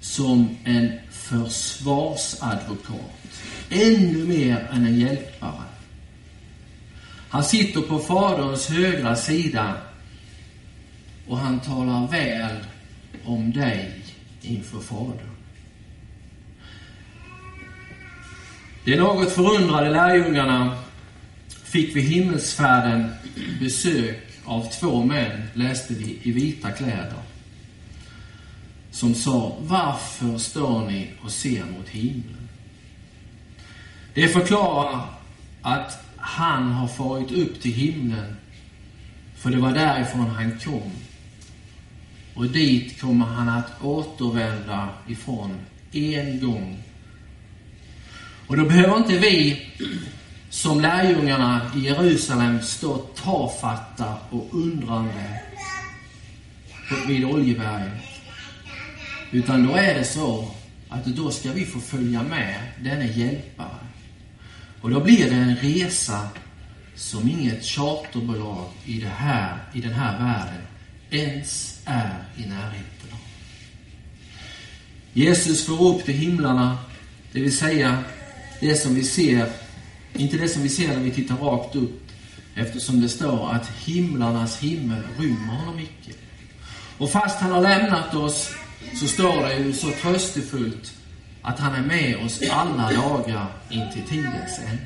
som 0.00 0.56
en 0.64 0.92
försvarsadvokat. 1.10 3.00
Ännu 3.70 4.26
mer 4.26 4.68
än 4.72 4.86
en 4.86 5.00
hjälpare. 5.00 5.62
Han 7.28 7.44
sitter 7.44 7.80
på 7.80 7.98
Faderns 7.98 8.68
högra 8.68 9.16
sida 9.16 9.76
och 11.28 11.38
han 11.38 11.60
talar 11.60 12.08
väl 12.08 12.56
om 13.24 13.52
dig 13.52 14.02
inför 14.42 14.80
Fadern. 14.80 15.31
De 18.84 18.96
något 18.96 19.32
förundrade 19.32 19.90
lärjungarna 19.90 20.76
fick 21.64 21.96
vid 21.96 22.04
himmelsfärden 22.04 23.14
besök 23.60 24.18
av 24.44 24.68
två 24.80 25.04
män, 25.04 25.42
läste 25.54 25.94
vi, 25.94 26.18
i 26.22 26.32
vita 26.32 26.70
kläder. 26.70 27.22
Som 28.90 29.14
sa, 29.14 29.56
varför 29.60 30.38
står 30.38 30.86
ni 30.86 31.10
och 31.22 31.30
ser 31.30 31.64
mot 31.64 31.88
himlen? 31.88 32.48
Det 34.14 34.28
förklarar 34.28 35.06
att 35.62 36.04
han 36.16 36.70
har 36.70 36.88
farit 36.88 37.32
upp 37.32 37.60
till 37.60 37.72
himlen, 37.72 38.36
för 39.36 39.50
det 39.50 39.58
var 39.58 39.72
därifrån 39.72 40.26
han 40.26 40.58
kom. 40.58 40.92
Och 42.34 42.46
dit 42.46 43.00
kommer 43.00 43.26
han 43.26 43.48
att 43.48 43.84
återvända 43.84 44.88
ifrån 45.08 45.56
en 45.92 46.40
gång. 46.40 46.78
Och 48.52 48.58
då 48.58 48.64
behöver 48.64 48.96
inte 48.96 49.18
vi 49.18 49.66
som 50.50 50.80
lärjungarna 50.80 51.70
i 51.76 51.78
Jerusalem 51.78 52.62
stå 52.62 52.98
tafatta 52.98 54.16
och 54.30 54.48
undrande 54.52 55.40
vid 57.08 57.24
Oljeberget. 57.24 57.92
Utan 59.30 59.66
då 59.66 59.74
är 59.74 59.94
det 59.94 60.04
så 60.04 60.50
att 60.88 61.04
då 61.04 61.30
ska 61.30 61.52
vi 61.52 61.64
få 61.64 61.80
följa 61.80 62.22
med 62.22 62.54
denne 62.80 63.06
hjälpare. 63.06 63.86
Och 64.80 64.90
då 64.90 65.00
blir 65.00 65.30
det 65.30 65.36
en 65.36 65.56
resa 65.56 66.28
som 66.94 67.28
inget 67.28 67.64
charterbolag 67.64 68.68
i, 68.84 69.00
det 69.00 69.12
här, 69.16 69.58
i 69.72 69.80
den 69.80 69.92
här 69.92 70.18
världen 70.18 70.62
ens 71.10 71.80
är 71.84 72.24
i 72.36 72.40
närheten 72.40 73.12
av. 73.12 73.18
Jesus 75.12 75.66
får 75.66 75.94
upp 75.94 76.04
till 76.04 76.14
himlarna, 76.14 76.78
det 77.32 77.40
vill 77.40 77.56
säga 77.56 78.04
det 78.62 78.76
som 78.76 78.94
vi 78.94 79.04
ser, 79.04 79.46
inte 80.14 80.36
det 80.36 80.48
som 80.48 80.62
vi 80.62 80.68
ser 80.68 80.88
när 80.88 81.02
vi 81.02 81.10
tittar 81.10 81.36
rakt 81.36 81.76
upp, 81.76 82.02
eftersom 82.54 83.00
det 83.00 83.08
står 83.08 83.52
att 83.52 83.70
himlarnas 83.84 84.58
himmel 84.58 85.02
rymmer 85.18 85.52
honom 85.52 85.78
icke. 85.78 86.12
Och 86.98 87.10
fast 87.10 87.40
han 87.40 87.52
har 87.52 87.60
lämnat 87.60 88.14
oss 88.14 88.50
så 89.00 89.06
står 89.06 89.42
det 89.48 89.58
ju 89.58 89.72
så 89.72 89.90
tröstefullt 90.02 90.92
att 91.42 91.58
han 91.58 91.74
är 91.74 91.82
med 91.82 92.16
oss 92.24 92.42
alla 92.50 92.92
dagar 92.92 93.46
in 93.70 93.86
till 93.92 94.02
tidens 94.02 94.58
ände. 94.58 94.82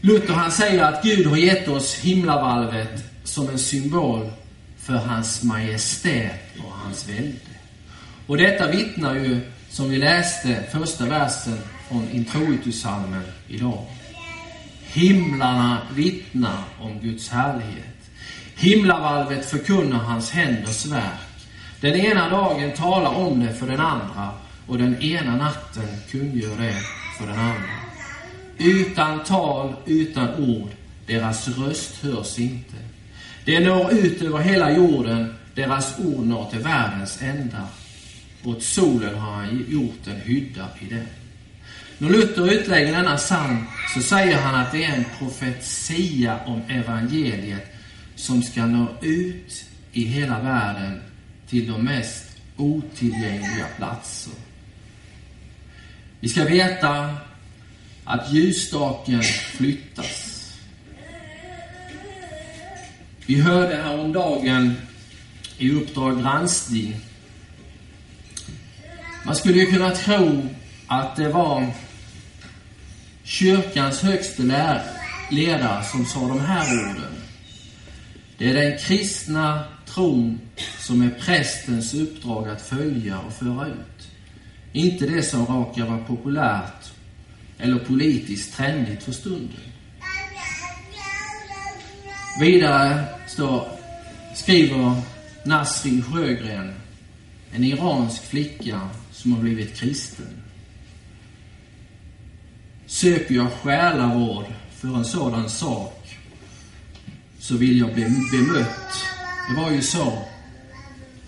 Luther 0.00 0.34
han 0.34 0.52
säger 0.52 0.82
att 0.82 1.02
Gud 1.02 1.26
har 1.26 1.36
gett 1.36 1.68
oss 1.68 1.94
himlavalvet 1.94 3.04
som 3.24 3.48
en 3.48 3.58
symbol 3.58 4.30
för 4.78 4.94
hans 4.94 5.42
majestät 5.42 6.40
och 6.64 6.72
hans 6.72 7.08
välde. 7.08 7.38
Och 8.26 8.36
detta 8.36 8.70
vittnar 8.70 9.14
ju, 9.14 9.40
som 9.72 9.90
vi 9.90 9.98
läste 9.98 10.62
första 10.72 11.06
versen 11.06 11.58
från 11.88 12.10
introitussalmen 12.10 13.22
idag. 13.48 13.86
Himlarna 14.86 15.78
vittnar 15.94 16.58
om 16.80 17.00
Guds 17.00 17.28
härlighet. 17.28 18.10
Himlavalvet 18.56 19.50
förkunnar 19.50 19.98
hans 19.98 20.30
händers 20.30 20.86
verk. 20.86 21.46
Den 21.80 21.94
ena 21.94 22.28
dagen 22.28 22.72
talar 22.72 23.14
om 23.14 23.40
det 23.40 23.54
för 23.54 23.66
den 23.66 23.80
andra 23.80 24.28
och 24.66 24.78
den 24.78 25.02
ena 25.02 25.36
natten 25.36 25.88
kungör 26.10 26.56
det 26.58 26.76
för 27.18 27.26
den 27.26 27.38
andra. 27.38 27.82
Utan 28.58 29.24
tal, 29.24 29.74
utan 29.86 30.34
ord, 30.34 30.70
deras 31.06 31.48
röst 31.48 32.02
hörs 32.02 32.38
inte. 32.38 32.76
Det 33.44 33.60
når 33.60 33.92
ut 33.92 34.22
över 34.22 34.38
hela 34.38 34.72
jorden, 34.76 35.34
deras 35.54 35.98
ord 35.98 36.26
når 36.26 36.50
till 36.50 36.58
världens 36.58 37.22
ända. 37.22 37.68
Åt 38.44 38.62
solen 38.62 39.14
har 39.18 39.32
han 39.32 39.66
gjort 39.68 40.06
en 40.06 40.20
hydda 40.20 40.68
i 40.80 40.86
den. 40.94 41.06
När 41.98 42.10
Luther 42.10 42.52
utlägger 42.52 42.92
denna 42.92 43.16
psalm 43.16 43.64
så 43.94 44.02
säger 44.02 44.36
han 44.36 44.54
att 44.54 44.72
det 44.72 44.84
är 44.84 44.96
en 44.96 45.04
profetia 45.18 46.40
om 46.46 46.62
evangeliet 46.68 47.74
som 48.16 48.42
ska 48.42 48.66
nå 48.66 48.86
ut 49.00 49.64
i 49.92 50.04
hela 50.04 50.40
världen 50.40 51.00
till 51.48 51.72
de 51.72 51.84
mest 51.84 52.24
otillgängliga 52.56 53.66
platser. 53.76 54.32
Vi 56.20 56.28
ska 56.28 56.44
veta 56.44 57.16
att 58.04 58.32
ljusstaken 58.32 59.22
flyttas. 59.22 60.28
Vi 63.26 63.40
hörde 63.40 63.76
häromdagen 63.76 64.76
i 65.58 65.70
Uppdrag 65.70 66.22
granskning. 66.22 66.96
Man 69.24 69.36
skulle 69.36 69.58
ju 69.58 69.66
kunna 69.66 69.90
tro 69.90 70.48
att 70.86 71.16
det 71.16 71.28
var 71.28 71.66
kyrkans 73.24 74.02
högste 74.02 74.42
ledare 75.30 75.84
som 75.84 76.06
sa 76.06 76.20
de 76.20 76.40
här 76.40 76.80
orden. 76.80 77.12
Det 78.38 78.50
är 78.50 78.54
den 78.54 78.78
kristna 78.78 79.64
tron 79.86 80.40
som 80.78 81.02
är 81.02 81.10
prästens 81.10 81.94
uppdrag 81.94 82.48
att 82.48 82.62
följa 82.62 83.18
och 83.18 83.32
föra 83.32 83.66
ut. 83.66 84.08
Inte 84.72 85.06
det 85.06 85.22
som 85.22 85.46
råkar 85.46 85.86
vara 85.86 86.04
populärt 86.04 86.92
eller 87.58 87.78
politiskt 87.78 88.56
trendigt 88.56 89.02
för 89.02 89.12
stunden. 89.12 89.60
Vidare 92.40 93.04
står, 93.26 93.68
skriver 94.34 95.02
Nasrin 95.44 96.02
Sjögren, 96.02 96.74
en 97.52 97.64
iransk 97.64 98.22
flicka 98.22 98.80
som 99.12 99.32
har 99.32 99.40
blivit 99.40 99.74
kristen. 99.74 100.42
Söker 102.86 103.34
jag 103.34 103.52
själavård 103.52 104.46
för 104.76 104.96
en 104.96 105.04
sådan 105.04 105.50
sak 105.50 106.18
så 107.38 107.56
vill 107.56 107.78
jag 107.78 107.94
bli 107.94 108.04
bemött 108.32 109.12
det 109.48 109.60
var 109.60 109.70
ju 109.70 109.82
så 109.82 110.22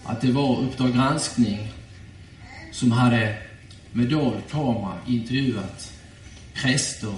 att 0.04 0.20
det 0.20 0.32
var 0.32 0.60
Uppdrag 0.60 0.94
granskning 0.94 1.68
som 2.72 2.92
hade 2.92 3.36
med 3.92 4.08
dold 4.08 4.40
kamera 4.50 4.98
intervjuat 5.06 5.92
präster 6.54 7.14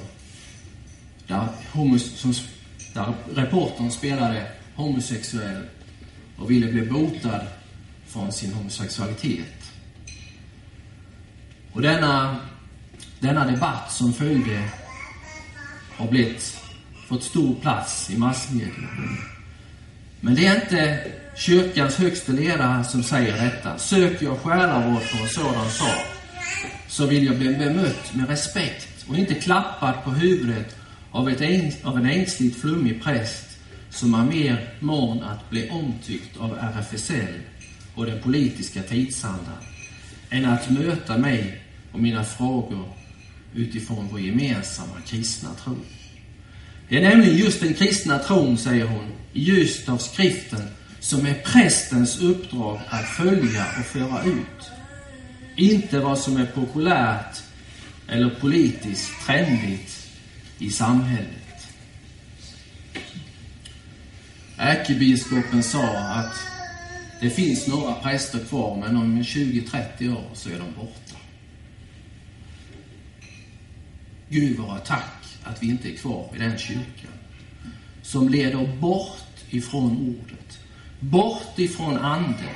där, 1.27 1.49
homos, 1.73 2.03
som, 2.03 2.35
där 2.95 3.14
reportern 3.35 3.90
spelade 3.90 4.53
homosexuell 4.75 5.62
och 6.38 6.51
ville 6.51 6.73
bli 6.73 6.83
botad 6.83 7.47
från 8.16 8.33
sin 8.33 8.52
homosexualitet. 8.52 9.72
Och 11.72 11.83
denna, 11.83 12.37
denna 13.20 13.44
debatt 13.50 13.92
som 13.92 14.12
följde 14.12 14.62
har 15.96 16.09
blivit, 16.09 16.61
fått 17.09 17.22
stor 17.22 17.55
plats 17.55 18.11
i 18.11 18.18
massmedia. 18.18 18.88
Men 20.20 20.35
det 20.35 20.46
är 20.46 20.55
inte 20.55 21.05
kyrkans 21.37 21.96
högste 21.96 22.33
ledare 22.33 22.85
som 22.85 23.02
säger 23.02 23.44
detta. 23.44 23.79
Söker 23.79 24.26
jag 24.26 24.38
själavård 24.38 25.02
för 25.02 25.22
en 25.22 25.29
sådan 25.29 25.70
sak, 25.70 26.07
så 26.88 27.07
vill 27.07 27.26
jag 27.26 27.37
bli 27.37 27.55
bemött 27.55 28.14
med 28.14 28.29
respekt 28.29 29.07
och 29.09 29.16
inte 29.16 29.35
klappad 29.35 29.94
på 30.05 30.11
huvudet 30.11 30.76
av, 31.11 31.29
ett, 31.29 31.85
av 31.85 31.96
en 31.96 32.07
ängsligt 32.07 32.61
flummig 32.61 33.02
präst 33.02 33.59
som 33.90 34.14
är 34.14 34.24
mer 34.24 34.74
mån 34.81 35.22
att 35.22 35.50
bli 35.50 35.70
omtyckt 35.70 36.37
av 36.37 36.59
RFSL 36.59 37.40
och 37.97 38.07
den 38.07 38.23
politiska 38.23 38.83
tidsandan 38.83 39.59
än 40.31 40.45
att 40.45 40.71
möta 40.71 41.19
mig 41.19 41.61
och 41.93 42.01
mina 42.01 42.25
frågor 42.25 42.89
utifrån 43.55 44.09
vår 44.11 44.21
gemensamma 44.21 45.01
kristna 45.07 45.51
tro. 45.65 45.77
Det 46.89 46.97
är 46.97 47.03
nämligen 47.11 47.37
just 47.37 47.61
den 47.61 47.75
kristna 47.75 48.19
tron, 48.19 48.59
säger 48.59 48.87
hon, 48.87 49.13
i 49.33 49.41
ljuset 49.43 49.89
av 49.89 49.99
skriften, 49.99 50.63
som 51.01 51.27
är 51.27 51.35
prästens 51.35 52.21
uppdrag 52.21 52.81
att 52.89 53.09
följa 53.09 53.67
och 53.79 53.87
föra 53.87 54.23
ut. 54.25 54.71
Inte 55.57 55.99
vad 55.99 56.19
som 56.19 56.37
är 56.37 56.47
populärt 56.47 57.37
eller 58.09 58.31
politiskt 58.31 59.27
trendigt 59.27 60.09
i 60.59 60.71
samhället. 60.71 61.29
Ärkebiskopen 64.57 65.63
sa 65.63 65.99
att 65.99 66.56
det 67.20 67.31
finns 67.31 67.66
några 67.66 67.94
präster 67.94 68.38
kvar, 68.38 68.76
men 68.76 68.96
om 68.96 69.22
20-30 69.22 70.16
år 70.16 70.31
så 70.35 70.48
är 70.48 70.59
de 70.59 70.72
borta. 70.76 71.16
Gud 74.29 74.59
vara 74.59 74.79
tack 74.79 75.24
att 75.42 75.62
vi 75.62 75.66
inte 75.66 75.88
är 75.88 75.96
kvar 75.96 76.31
i 76.37 76.38
den 76.38 76.59
kyrkan 76.59 77.12
som 78.02 78.29
leder 78.29 78.79
bort 78.81 79.44
ifrån 79.50 80.16
ordet, 80.20 80.59
bort 81.00 81.59
ifrån 81.59 81.98
anden, 81.98 82.55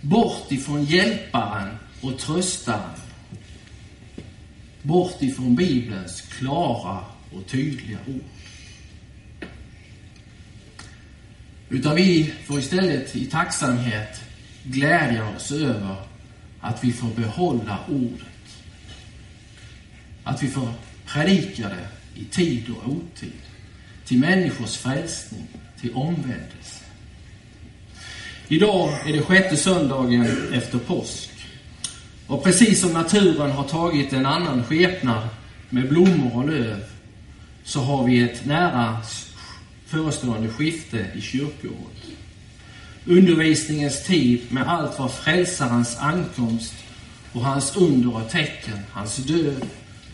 bort 0.00 0.52
ifrån 0.52 0.84
hjälparen 0.84 1.74
och 2.00 2.18
tröstaren, 2.18 3.00
bort 4.82 5.22
ifrån 5.22 5.54
Bibelns 5.54 6.20
klara 6.20 7.04
och 7.32 7.46
tydliga 7.46 7.98
ord. 8.06 8.22
Utan 11.70 11.94
vi 11.94 12.32
får 12.46 12.58
istället 12.58 13.16
i 13.16 13.26
tacksamhet 13.26 14.20
glädja 14.62 15.28
oss 15.36 15.52
över 15.52 15.96
att 16.60 16.84
vi 16.84 16.92
får 16.92 17.08
behålla 17.08 17.78
ordet. 17.88 18.26
Att 20.24 20.42
vi 20.42 20.48
får 20.48 20.68
predika 21.06 21.68
det 21.68 21.88
i 22.20 22.24
tid 22.24 22.64
och 22.70 22.92
otid. 22.92 23.32
Till 24.04 24.18
människors 24.18 24.76
frälsning, 24.76 25.46
till 25.80 25.94
omvändelse. 25.94 26.84
Idag 28.48 29.08
är 29.08 29.12
det 29.12 29.22
sjätte 29.22 29.56
söndagen 29.56 30.26
efter 30.52 30.78
påsk. 30.78 31.30
Och 32.26 32.44
precis 32.44 32.80
som 32.80 32.92
naturen 32.92 33.50
har 33.50 33.64
tagit 33.64 34.12
en 34.12 34.26
annan 34.26 34.64
skepnad 34.64 35.28
med 35.70 35.88
blommor 35.88 36.36
och 36.36 36.48
löv, 36.48 36.84
så 37.64 37.80
har 37.80 38.06
vi 38.06 38.22
ett 38.22 38.44
nära 38.44 39.02
förestående 39.88 40.48
skifte 40.48 41.06
i 41.14 41.20
kyrkoåret. 41.20 42.02
Undervisningens 43.04 44.04
tid 44.04 44.40
med 44.52 44.68
allt 44.68 44.98
vad 44.98 45.12
frälsarens 45.12 45.96
ankomst 45.96 46.74
och 47.32 47.44
hans 47.44 47.76
under 47.76 48.16
och 48.16 48.30
tecken, 48.30 48.78
hans 48.92 49.16
död, 49.16 49.66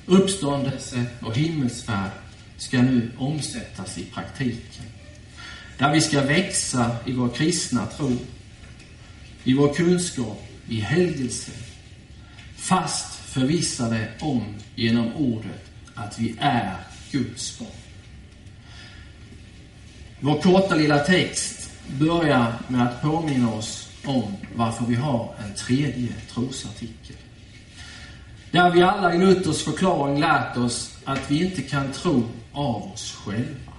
uppståndelse 0.06 1.04
och 1.20 1.36
himmelsfärd 1.36 2.10
ska 2.56 2.82
nu 2.82 3.10
omsättas 3.18 3.98
i 3.98 4.04
praktiken. 4.04 4.84
Där 5.78 5.92
vi 5.92 6.00
ska 6.00 6.20
växa 6.20 6.96
i 7.06 7.12
vår 7.12 7.28
kristna 7.28 7.86
tro, 7.86 8.16
i 9.44 9.54
vår 9.54 9.74
kunskap, 9.74 10.46
i 10.68 10.80
helgelse, 10.80 11.52
fast 12.56 13.14
förvissade 13.14 14.08
om 14.20 14.44
genom 14.74 15.14
ordet 15.14 15.70
att 15.94 16.18
vi 16.18 16.34
är 16.38 16.76
Guds 17.10 17.58
barn. 17.58 17.83
Vår 20.24 20.40
korta 20.40 20.74
lilla 20.74 20.98
text 20.98 21.70
börjar 21.86 22.52
med 22.68 22.86
att 22.86 23.02
påminna 23.02 23.52
oss 23.52 23.88
om 24.04 24.36
varför 24.54 24.84
vi 24.84 24.94
har 24.94 25.34
en 25.44 25.54
tredje 25.54 26.08
trosartikel. 26.34 27.16
Där 28.50 28.70
vi 28.70 28.82
alla 28.82 29.14
i 29.14 29.18
Luthers 29.18 29.62
förklaring 29.62 30.20
lärt 30.20 30.56
oss 30.56 30.96
att 31.04 31.30
vi 31.30 31.44
inte 31.44 31.62
kan 31.62 31.92
tro 31.92 32.22
av 32.52 32.92
oss 32.92 33.16
själva. 33.24 33.72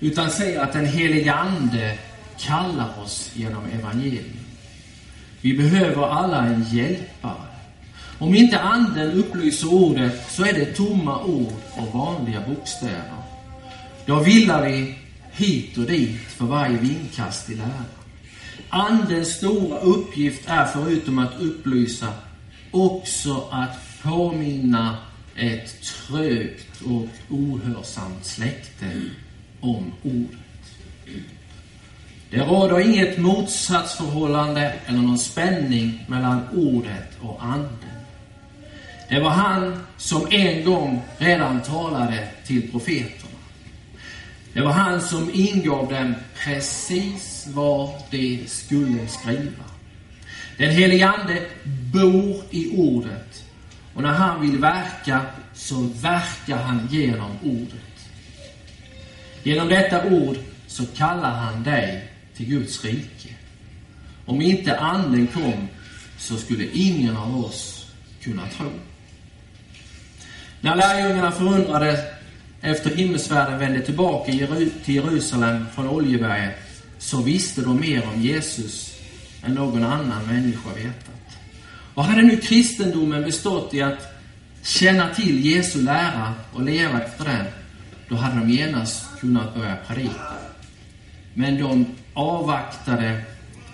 Utan 0.00 0.30
säger 0.30 0.60
att 0.60 0.72
den 0.72 0.86
helige 0.86 1.34
Ande 1.34 1.98
kallar 2.38 3.02
oss 3.04 3.30
genom 3.34 3.62
evangelium. 3.66 4.46
Vi 5.40 5.56
behöver 5.56 6.06
alla 6.08 6.46
en 6.46 6.64
hjälpare. 6.72 7.46
Om 8.18 8.34
inte 8.34 8.60
Anden 8.60 9.12
upplyser 9.12 9.74
ordet 9.74 10.30
så 10.30 10.44
är 10.44 10.52
det 10.52 10.74
tomma 10.74 11.22
ord 11.22 11.52
och 11.76 11.98
vanliga 11.98 12.40
bokstäver. 12.40 13.22
Då 14.06 14.18
villar 14.18 14.68
vi 14.68 14.94
hit 15.36 15.78
och 15.78 15.86
dit 15.86 16.20
för 16.20 16.44
varje 16.44 16.78
vindkast 16.78 17.50
i 17.50 17.54
läran. 17.54 17.84
Andens 18.68 19.28
stora 19.28 19.78
uppgift 19.78 20.42
är 20.46 20.66
förutom 20.66 21.18
att 21.18 21.40
upplysa 21.40 22.08
också 22.70 23.48
att 23.50 24.02
påminna 24.02 24.96
ett 25.36 25.82
trögt 25.82 26.80
och 26.84 27.06
ohörsamt 27.30 28.24
släkte 28.24 29.02
om 29.60 29.92
ordet. 30.02 30.38
Det 32.30 32.40
råder 32.40 32.80
inget 32.80 33.18
motsatsförhållande 33.18 34.74
eller 34.86 34.98
någon 34.98 35.18
spänning 35.18 36.04
mellan 36.08 36.48
ordet 36.54 37.18
och 37.20 37.44
anden. 37.44 37.96
Det 39.08 39.20
var 39.20 39.30
han 39.30 39.82
som 39.96 40.26
en 40.30 40.64
gång 40.64 41.02
redan 41.18 41.62
talade 41.62 42.28
till 42.46 42.70
profeten, 42.70 43.25
det 44.56 44.62
var 44.62 44.72
han 44.72 45.00
som 45.00 45.30
ingav 45.32 45.88
dem 45.92 46.14
precis 46.44 47.46
vad 47.54 47.90
de 48.10 48.46
skulle 48.46 49.08
skriva. 49.08 49.64
Den 50.58 50.70
helige 50.70 51.08
Ande 51.08 51.42
bor 51.92 52.42
i 52.50 52.76
ordet 52.76 53.44
och 53.94 54.02
när 54.02 54.12
han 54.12 54.40
vill 54.40 54.58
verka 54.58 55.20
så 55.54 55.74
verkar 55.82 56.56
han 56.56 56.88
genom 56.90 57.30
ordet. 57.42 58.08
Genom 59.42 59.68
detta 59.68 60.04
ord 60.04 60.36
så 60.66 60.86
kallar 60.86 61.30
han 61.30 61.62
dig 61.62 62.12
till 62.36 62.46
Guds 62.46 62.84
rike. 62.84 63.34
Om 64.26 64.42
inte 64.42 64.78
anden 64.78 65.26
kom 65.26 65.68
så 66.18 66.36
skulle 66.36 66.66
ingen 66.72 67.16
av 67.16 67.44
oss 67.44 67.86
kunna 68.22 68.48
tro. 68.48 68.70
När 70.60 70.76
lärjungarna 70.76 71.32
förundrade 71.32 72.15
efter 72.60 72.90
himmelsfärden 72.90 73.58
vände 73.58 73.80
tillbaka 73.80 74.32
till 74.84 74.94
Jerusalem 74.94 75.66
från 75.74 75.88
Oljeberget 75.88 76.58
så 76.98 77.22
visste 77.22 77.60
de 77.60 77.80
mer 77.80 78.08
om 78.14 78.22
Jesus 78.22 78.98
än 79.44 79.54
någon 79.54 79.84
annan 79.84 80.26
människa 80.26 80.74
vetat. 80.74 81.38
Och 81.94 82.04
hade 82.04 82.22
nu 82.22 82.36
kristendomen 82.36 83.22
bestått 83.22 83.74
i 83.74 83.82
att 83.82 84.16
känna 84.62 85.14
till 85.14 85.44
Jesu 85.46 85.82
lära 85.82 86.34
och 86.52 86.62
leva 86.62 87.00
efter 87.00 87.24
den, 87.24 87.46
då 88.08 88.14
hade 88.14 88.40
de 88.40 88.50
genast 88.50 89.20
kunnat 89.20 89.54
börja 89.54 89.76
predika. 89.88 90.32
Men 91.34 91.58
de 91.58 91.86
avvaktade, 92.14 93.22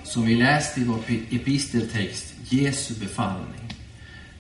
som 0.05 0.27
vi 0.27 0.35
läste 0.35 0.81
i 0.81 0.85
vår 0.85 0.99
episteltext, 1.31 2.35
Jesu 2.49 2.95
befallning. 2.95 3.75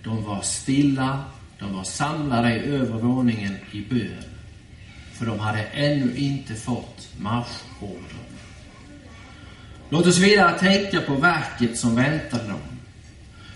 De 0.04 0.24
var 0.24 0.40
stilla, 0.42 1.24
de 1.58 1.76
var 1.76 1.84
samlade 1.84 2.54
i 2.54 2.58
övervåningen 2.58 3.56
i 3.72 3.80
bön 3.80 4.31
för 5.22 5.26
de 5.26 5.38
hade 5.38 5.62
ännu 5.62 6.16
inte 6.16 6.54
fått 6.54 7.08
marschorder. 7.18 8.22
Låt 9.88 10.06
oss 10.06 10.18
vidare 10.18 10.58
tänka 10.58 11.00
på 11.00 11.14
verket 11.14 11.78
som 11.78 11.96
väntade 11.96 12.48
dem. 12.48 12.60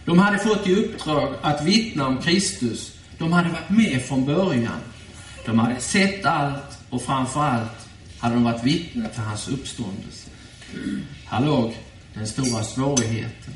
De 0.04 0.18
hade 0.18 0.38
fått 0.38 0.66
i 0.66 0.74
uppdrag 0.74 1.34
att 1.42 1.64
vittna 1.64 2.06
om 2.06 2.18
Kristus. 2.18 2.96
De 3.18 3.32
hade 3.32 3.48
varit 3.48 3.70
med 3.70 4.02
från 4.02 4.24
början. 4.24 4.80
De 5.44 5.58
hade 5.58 5.80
sett 5.80 6.24
allt 6.24 6.78
och 6.90 7.02
framför 7.02 7.40
allt 7.40 7.88
hade 8.18 8.34
de 8.34 8.44
varit 8.44 8.64
vittne 8.64 9.08
till 9.08 9.22
hans 9.22 9.48
uppståndelse. 9.48 10.30
Här 11.24 11.44
låg 11.44 11.76
den 12.14 12.26
stora 12.26 12.64
svårigheten. 12.64 13.54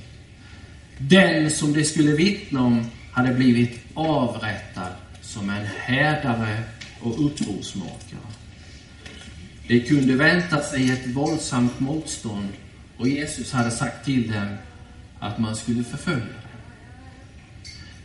Den 0.98 1.50
som 1.50 1.72
de 1.72 1.84
skulle 1.84 2.12
vittna 2.12 2.62
om 2.62 2.86
hade 3.12 3.34
blivit 3.34 3.80
avrättad 3.94 4.92
som 5.22 5.50
en 5.50 5.66
härdare 5.76 6.64
och 7.02 7.26
upprorsmakare. 7.26 8.30
De 9.66 9.80
kunde 9.80 10.14
vänta 10.14 10.62
sig 10.62 10.90
ett 10.90 11.06
våldsamt 11.06 11.80
motstånd 11.80 12.48
och 12.96 13.08
Jesus 13.08 13.52
hade 13.52 13.70
sagt 13.70 14.04
till 14.04 14.32
dem 14.32 14.56
att 15.18 15.38
man 15.38 15.56
skulle 15.56 15.84
förfölja 15.84 16.18
dem. 16.18 16.34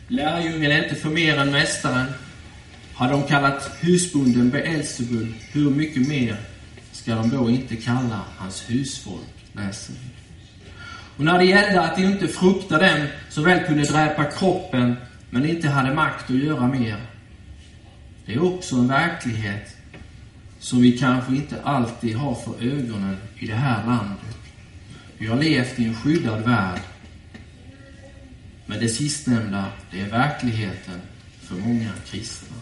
Lärjungen 0.08 0.72
är 0.72 0.84
inte 0.84 0.94
för 0.94 1.10
mer 1.10 1.38
än 1.38 1.50
mästaren. 1.50 2.06
Har 2.94 3.10
de 3.10 3.22
kallat 3.22 3.70
husbonden 3.80 4.50
Beelzebul, 4.50 5.34
hur 5.52 5.70
mycket 5.70 6.08
mer 6.08 6.36
ska 6.92 7.14
de 7.14 7.30
då 7.30 7.50
inte 7.50 7.76
kalla 7.76 8.20
hans 8.36 8.70
husfolk, 8.70 9.44
läser 9.52 9.92
vi. 9.92 9.98
Och 11.16 11.24
när 11.24 11.38
det 11.38 11.44
gällde 11.44 11.80
att 11.80 11.98
inte 11.98 12.28
frukta 12.28 12.78
dem 12.78 13.06
som 13.28 13.44
väl 13.44 13.66
kunde 13.66 13.82
dräpa 13.82 14.24
kroppen, 14.24 14.96
men 15.30 15.46
inte 15.46 15.68
hade 15.68 15.94
makt 15.94 16.30
att 16.30 16.36
göra 16.36 16.66
mer. 16.66 17.15
Det 18.26 18.34
är 18.34 18.42
också 18.42 18.76
en 18.76 18.88
verklighet 18.88 19.76
som 20.60 20.82
vi 20.82 20.98
kanske 20.98 21.36
inte 21.36 21.62
alltid 21.62 22.16
har 22.16 22.34
för 22.34 22.64
ögonen 22.64 23.16
i 23.38 23.46
det 23.46 23.54
här 23.54 23.86
landet. 23.86 24.36
Vi 25.18 25.26
har 25.26 25.36
levt 25.36 25.78
i 25.78 25.84
en 25.84 25.94
skyddad 25.94 26.42
värld. 26.42 26.80
Men 28.66 28.80
det 28.80 28.88
sistnämnda, 28.88 29.64
det 29.90 30.00
är 30.00 30.10
verkligheten 30.10 31.00
för 31.40 31.54
många 31.54 31.90
kristna. 32.06 32.56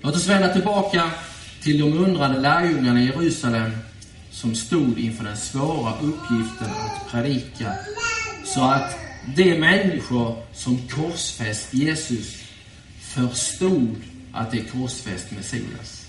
Låt 0.00 0.16
oss 0.16 0.28
vända 0.28 0.52
tillbaka 0.52 1.10
till 1.62 1.78
de 1.78 1.92
undrande 1.92 2.40
lärjungarna 2.40 3.02
i 3.02 3.06
Jerusalem 3.06 3.70
som 4.30 4.54
stod 4.54 4.98
inför 4.98 5.24
den 5.24 5.36
svåra 5.36 5.94
uppgiften 6.00 6.68
att 6.70 7.10
predika 7.10 7.72
så 8.44 8.64
att 8.64 8.98
de 9.36 9.58
människor 9.58 10.42
som 10.52 10.78
korsfäst 10.88 11.74
Jesus 11.74 12.45
förstod 13.16 13.96
att 14.32 14.50
det 14.50 14.58
är 14.58 14.64
korsfäst 14.64 15.30
Messias. 15.30 16.06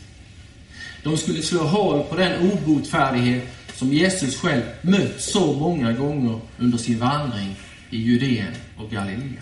De 1.03 1.17
skulle 1.17 1.41
slå 1.41 1.63
hål 1.63 2.03
på 2.03 2.15
den 2.15 2.51
obotfärdighet 2.51 3.47
som 3.73 3.93
Jesus 3.93 4.37
själv 4.37 4.63
mött 4.81 5.21
så 5.21 5.53
många 5.53 5.93
gånger 5.93 6.39
under 6.57 6.77
sin 6.77 6.99
vandring 6.99 7.55
i 7.89 7.97
Judeen 7.97 8.53
och 8.77 8.89
Galileen. 8.89 9.39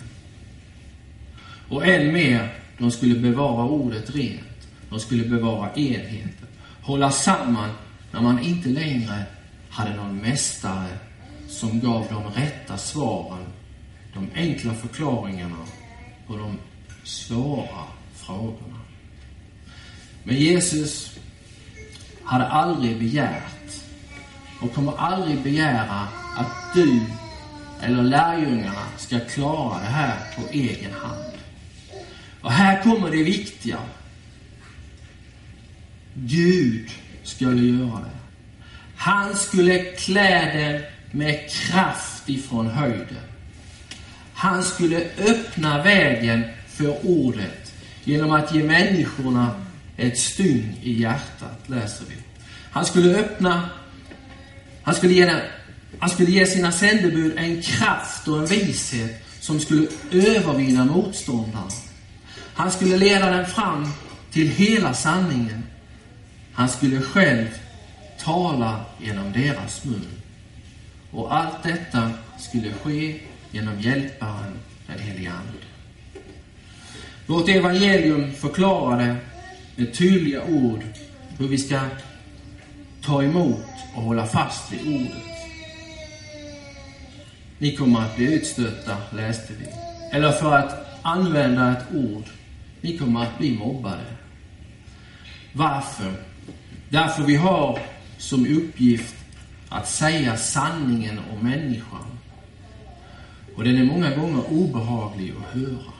Och 1.68 1.86
än 1.86 2.12
mer, 2.12 2.54
de 2.78 2.90
skulle 2.90 3.20
bevara 3.20 3.64
ordet 3.64 4.14
rent. 4.14 4.68
De 4.90 5.00
skulle 5.00 5.24
bevara 5.24 5.74
enheten. 5.74 6.46
Hålla 6.82 7.10
samman 7.10 7.70
när 8.12 8.20
man 8.20 8.38
inte 8.38 8.68
längre 8.68 9.22
hade 9.70 9.96
någon 9.96 10.16
mästare 10.16 10.88
som 11.48 11.80
gav 11.80 12.06
de 12.10 12.40
rätta 12.40 12.78
svaren, 12.78 13.46
de 14.14 14.28
enkla 14.34 14.74
förklaringarna 14.74 15.56
på 16.26 16.36
de 16.36 16.58
svåra 17.06 17.84
frågorna. 18.14 18.80
Men 20.24 20.36
Jesus 20.36 21.18
hade 22.24 22.46
aldrig 22.46 22.98
begärt 22.98 23.82
och 24.60 24.74
kommer 24.74 24.96
aldrig 24.96 25.42
begära 25.42 26.08
att 26.36 26.74
du 26.74 27.00
eller 27.82 28.02
lärjungarna 28.02 28.86
ska 28.98 29.20
klara 29.20 29.78
det 29.78 29.86
här 29.86 30.16
på 30.36 30.42
egen 30.52 30.92
hand. 30.92 31.32
Och 32.40 32.52
här 32.52 32.82
kommer 32.82 33.10
det 33.10 33.22
viktiga. 33.22 33.78
Gud 36.14 36.90
skulle 37.22 37.62
göra 37.62 38.00
det. 38.00 38.16
Han 38.96 39.36
skulle 39.36 39.78
klä 39.78 40.54
dem 40.54 40.82
med 41.10 41.50
kraft 41.50 42.28
ifrån 42.28 42.66
höjden. 42.66 43.26
Han 44.34 44.62
skulle 44.62 45.04
öppna 45.18 45.82
vägen 45.82 46.44
för 46.76 47.06
ordet 47.06 47.72
genom 48.04 48.30
att 48.30 48.54
ge 48.54 48.62
människorna 48.62 49.62
ett 49.96 50.18
stygn 50.18 50.74
i 50.82 51.00
hjärtat, 51.00 51.60
läser 51.66 52.04
vi. 52.08 52.14
Han 52.70 52.86
skulle 52.86 53.18
öppna, 53.18 53.70
han 54.82 54.94
skulle 54.94 55.12
ge, 55.12 55.40
han 55.98 56.10
skulle 56.10 56.30
ge 56.30 56.46
sina 56.46 56.72
sändebud 56.72 57.38
en 57.38 57.62
kraft 57.62 58.28
och 58.28 58.38
en 58.38 58.46
vishet 58.46 59.22
som 59.40 59.60
skulle 59.60 59.88
övervinna 60.10 60.84
motståndaren. 60.84 61.70
Han 62.54 62.70
skulle 62.70 62.96
leda 62.96 63.30
dem 63.30 63.46
fram 63.46 63.92
till 64.30 64.48
hela 64.48 64.94
sanningen. 64.94 65.62
Han 66.52 66.68
skulle 66.68 67.00
själv 67.00 67.46
tala 68.18 68.84
genom 68.98 69.32
deras 69.32 69.84
mun. 69.84 70.06
Och 71.10 71.36
allt 71.36 71.62
detta 71.62 72.10
skulle 72.38 72.72
ske 72.72 73.20
genom 73.50 73.80
Hjälparen, 73.80 74.58
den 74.86 74.98
helige 74.98 75.30
Ande. 75.30 75.65
Vårt 77.26 77.48
evangelium 77.48 78.32
förklarade 78.32 79.16
med 79.76 79.94
tydliga 79.94 80.44
ord 80.44 80.80
hur 81.38 81.48
vi 81.48 81.58
ska 81.58 81.80
ta 83.02 83.22
emot 83.22 83.64
och 83.94 84.02
hålla 84.02 84.26
fast 84.26 84.72
vid 84.72 84.94
ordet. 84.94 85.22
Ni 87.58 87.76
kommer 87.76 88.00
att 88.00 88.16
bli 88.16 88.34
utstötta, 88.34 88.96
läste 89.12 89.52
vi. 89.60 89.66
Eller 90.12 90.32
för 90.32 90.52
att 90.52 90.86
använda 91.02 91.72
ett 91.72 91.94
ord, 91.94 92.24
ni 92.80 92.98
kommer 92.98 93.22
att 93.22 93.38
bli 93.38 93.58
mobbade. 93.58 94.04
Varför? 95.52 96.12
Därför 96.88 97.22
vi 97.22 97.36
har 97.36 97.78
som 98.18 98.46
uppgift 98.46 99.14
att 99.68 99.88
säga 99.88 100.36
sanningen 100.36 101.20
om 101.32 101.48
människan. 101.48 102.18
Och 103.56 103.64
den 103.64 103.78
är 103.78 103.84
många 103.84 104.16
gånger 104.16 104.42
obehaglig 104.50 105.32
att 105.38 105.54
höra. 105.54 105.95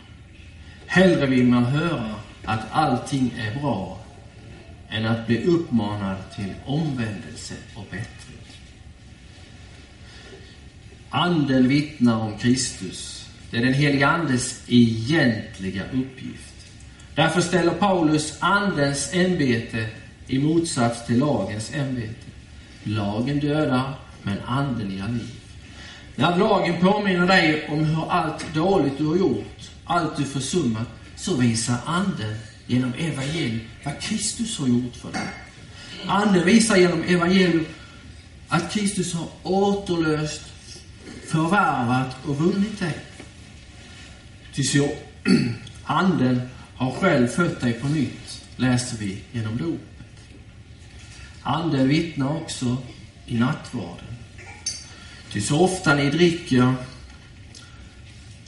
Hellre 0.97 1.27
vill 1.27 1.47
man 1.47 1.65
höra 1.65 2.15
att 2.45 2.61
allting 2.71 3.35
är 3.39 3.61
bra 3.61 3.99
än 4.89 5.07
att 5.07 5.27
bli 5.27 5.45
uppmanad 5.45 6.17
till 6.37 6.53
omvändelse 6.67 7.55
och 7.75 7.85
bättring. 7.91 8.39
Anden 11.11 11.69
vittnar 11.69 12.21
om 12.21 12.39
Kristus. 12.39 13.29
Det 13.51 13.57
är 13.57 13.65
den 13.65 13.73
helige 13.73 14.07
Andes 14.07 14.63
egentliga 14.67 15.83
uppgift. 15.93 16.55
Därför 17.15 17.41
ställer 17.41 17.73
Paulus 17.73 18.37
Andens 18.41 19.15
ämbete 19.15 19.87
i 20.27 20.39
motsats 20.39 21.07
till 21.07 21.19
lagens 21.19 21.75
ämbete. 21.75 22.27
Lagen 22.83 23.41
dödar, 23.41 23.93
men 24.23 24.37
anden 24.47 24.91
ger 24.91 25.09
liv. 25.09 25.41
När 26.15 26.37
lagen 26.37 26.81
påminner 26.81 27.27
dig 27.27 27.69
om 27.69 27.85
hur 27.85 28.11
allt 28.11 28.55
dåligt 28.55 28.99
du 28.99 29.07
har 29.07 29.17
gjort, 29.17 29.71
allt 29.87 30.17
du 30.17 30.25
försummat, 30.25 30.89
så 31.17 31.37
visar 31.37 31.77
anden 31.87 32.37
genom 32.67 32.95
evangelium 32.95 33.61
vad 33.85 34.01
Kristus 34.01 34.59
har 34.59 34.69
gjort 34.69 34.97
för 34.97 35.13
dig. 35.13 35.29
Anden 36.07 36.47
visar 36.47 36.77
genom 36.77 37.03
evangelium 37.03 37.67
att 38.49 38.73
Kristus 38.73 39.15
har 39.15 39.29
återlöst, 39.43 40.43
förvärvat 41.27 42.17
och 42.27 42.37
vunnit 42.37 42.79
dig. 42.79 42.99
Ty 44.55 44.63
så, 44.63 44.89
anden 45.85 46.41
har 46.77 46.93
själv 46.93 47.27
fött 47.29 47.61
dig 47.61 47.73
på 47.73 47.89
nytt, 47.89 48.43
läser 48.57 48.97
vi 48.97 49.19
genom 49.33 49.57
dopet. 49.57 49.81
Anden 51.43 51.89
vittnar 51.89 52.37
också 52.37 52.77
i 53.27 53.39
nattvarden. 53.39 54.17
Ty 55.33 55.41
så 55.41 55.61
ofta 55.61 55.95
ni 55.95 56.11
dricker 56.11 56.75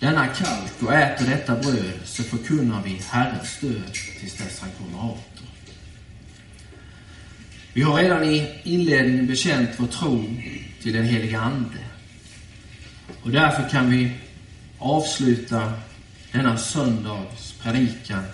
denna 0.01 0.27
kalk 0.27 0.83
och 0.83 0.95
äter 0.95 1.27
detta 1.27 1.55
bröd 1.55 2.01
så 2.05 2.23
förkunnar 2.23 2.83
vi 2.83 3.01
Herrens 3.11 3.61
död 3.61 3.95
tills 4.21 4.37
dess 4.37 4.61
han 4.61 4.71
kommer 4.79 5.05
åter. 5.05 5.47
Vi 7.73 7.83
har 7.83 8.03
redan 8.03 8.25
i 8.25 8.61
inledningen 8.63 9.27
bekänt 9.27 9.71
vår 9.77 9.87
tro 9.87 10.25
till 10.83 10.93
den 10.93 11.05
helige 11.05 11.41
Ande. 11.41 11.79
Och 13.23 13.31
därför 13.31 13.69
kan 13.69 13.91
vi 13.91 14.13
avsluta 14.79 15.73
denna 16.33 16.57
söndags 16.57 17.55
predikan 17.63 18.25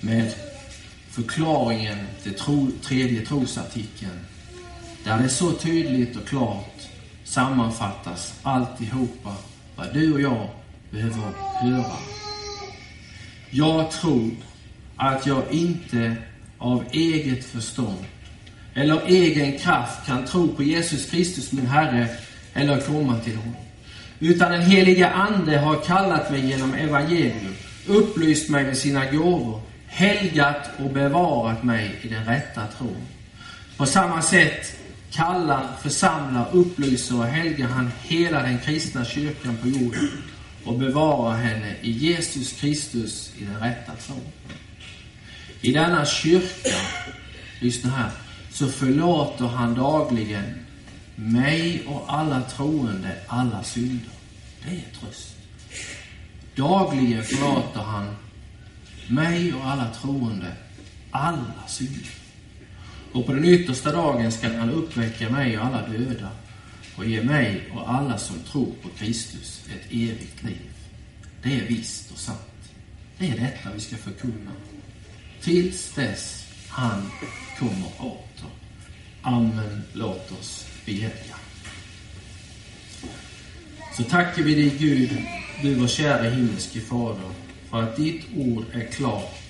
med 0.00 0.32
förklaringen 1.10 1.98
till 2.22 2.34
tro, 2.34 2.70
tredje 2.82 3.26
trosartikeln. 3.26 4.20
Där 5.04 5.18
det 5.22 5.28
så 5.28 5.52
tydligt 5.52 6.16
och 6.16 6.28
klart 6.28 6.88
sammanfattas 7.24 8.34
alltihopa 8.42 9.34
vad 9.78 9.94
du 9.94 10.12
och 10.12 10.20
jag 10.20 10.48
behöver 10.90 11.16
höra. 11.60 11.96
Jag 13.50 13.90
tror 13.90 14.30
att 14.96 15.26
jag 15.26 15.42
inte 15.50 16.16
av 16.58 16.84
eget 16.92 17.44
förstånd 17.44 18.04
eller 18.74 19.06
egen 19.06 19.58
kraft 19.58 20.06
kan 20.06 20.24
tro 20.24 20.48
på 20.48 20.62
Jesus 20.62 21.10
Kristus 21.10 21.52
min 21.52 21.66
Herre 21.66 22.08
eller 22.54 22.80
komma 22.80 23.18
till 23.18 23.36
honom. 23.36 23.54
Utan 24.18 24.52
den 24.52 24.62
heliga 24.62 25.10
Ande 25.10 25.58
har 25.58 25.76
kallat 25.76 26.30
mig 26.30 26.46
genom 26.46 26.74
evangelium, 26.74 27.54
upplyst 27.86 28.50
mig 28.50 28.64
med 28.64 28.76
sina 28.76 29.10
gåvor, 29.10 29.60
helgat 29.86 30.70
och 30.78 30.90
bevarat 30.90 31.64
mig 31.64 32.00
i 32.02 32.08
den 32.08 32.24
rätta 32.24 32.66
tron. 32.66 33.06
På 33.76 33.86
samma 33.86 34.22
sätt 34.22 34.77
kallar, 35.12 35.76
församlar, 35.82 36.48
upplyser 36.52 37.18
och 37.18 37.26
helgar 37.26 37.68
han 37.68 37.90
hela 38.02 38.42
den 38.42 38.58
kristna 38.58 39.04
kyrkan 39.04 39.56
på 39.62 39.68
jorden 39.68 40.08
och 40.64 40.78
bevarar 40.78 41.36
henne 41.36 41.76
i 41.80 41.90
Jesus 41.90 42.52
Kristus 42.52 43.32
i 43.38 43.44
den 43.44 43.60
rätta 43.60 43.92
tron. 43.92 44.32
I 45.60 45.72
denna 45.72 46.06
kyrka, 46.06 46.76
lyssna 47.60 47.90
här, 47.90 48.10
så 48.52 48.68
förlåter 48.68 49.44
han 49.44 49.74
dagligen 49.74 50.54
mig 51.14 51.86
och 51.86 52.04
alla 52.06 52.42
troende 52.42 53.16
alla 53.26 53.62
synder. 53.62 54.10
Det 54.64 54.70
är 54.70 55.00
tröst. 55.00 55.34
Dagligen 56.54 57.24
förlåter 57.24 57.80
han 57.80 58.16
mig 59.08 59.54
och 59.54 59.64
alla 59.64 59.90
troende, 59.94 60.52
alla 61.10 61.66
synder. 61.68 62.10
Och 63.12 63.26
på 63.26 63.32
den 63.32 63.44
yttersta 63.44 63.92
dagen 63.92 64.32
skall 64.32 64.54
han 64.54 64.70
uppväcka 64.70 65.30
mig 65.30 65.58
och 65.58 65.64
alla 65.64 65.88
döda 65.88 66.30
och 66.96 67.06
ge 67.06 67.22
mig 67.22 67.70
och 67.74 67.90
alla 67.90 68.18
som 68.18 68.36
tror 68.38 68.72
på 68.82 68.88
Kristus 68.98 69.62
ett 69.74 69.86
evigt 69.90 70.42
liv. 70.42 70.70
Det 71.42 71.54
är 71.54 71.68
visst 71.68 72.10
och 72.10 72.18
sant. 72.18 72.38
Det 73.18 73.28
är 73.30 73.38
detta 73.38 73.70
vi 73.74 73.80
ska 73.80 73.96
förkunna. 73.96 74.52
Tills 75.40 75.94
dess 75.94 76.44
han 76.68 77.10
kommer 77.58 77.88
åter. 77.98 78.50
Amen. 79.22 79.82
Låt 79.92 80.32
oss 80.32 80.66
bedja. 80.86 81.36
Så 83.96 84.04
tackar 84.04 84.42
vi 84.42 84.54
dig 84.54 84.76
Gud, 84.78 85.10
du 85.62 85.74
vår 85.74 85.86
kära 85.86 86.30
himmelske 86.30 86.80
Fader, 86.80 87.30
för 87.70 87.82
att 87.82 87.96
ditt 87.96 88.24
ord 88.36 88.64
är 88.72 88.86
klart 88.86 89.40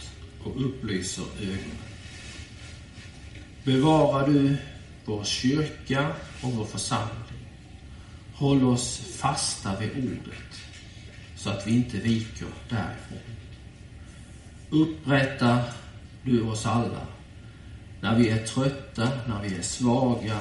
och 0.45 0.67
upplyser 0.67 1.25
ögonen. 1.41 1.88
Bevara 3.65 4.27
du 4.27 4.57
vår 5.05 5.25
kyrka 5.25 6.13
och 6.43 6.53
vår 6.53 6.65
församling. 6.65 7.15
Håll 8.35 8.65
oss 8.65 8.99
fasta 9.17 9.81
vid 9.81 9.91
ordet 9.91 10.61
så 11.37 11.51
att 11.51 11.67
vi 11.67 11.71
inte 11.71 11.97
viker 11.97 12.49
därifrån. 12.69 13.19
Upprätta 14.71 15.65
du 16.23 16.43
oss 16.43 16.67
alla 16.67 17.07
när 18.01 18.19
vi 18.19 18.29
är 18.29 18.47
trötta, 18.47 19.11
när 19.29 19.43
vi 19.43 19.55
är 19.55 19.63
svaga, 19.63 20.39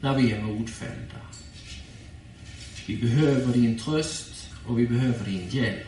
när 0.00 0.14
vi 0.14 0.32
är 0.32 0.42
modfällda. 0.42 1.20
Vi 2.86 2.96
behöver 2.96 3.52
din 3.52 3.78
tröst 3.78 4.50
och 4.66 4.78
vi 4.78 4.86
behöver 4.86 5.24
din 5.24 5.48
hjälp 5.48 5.86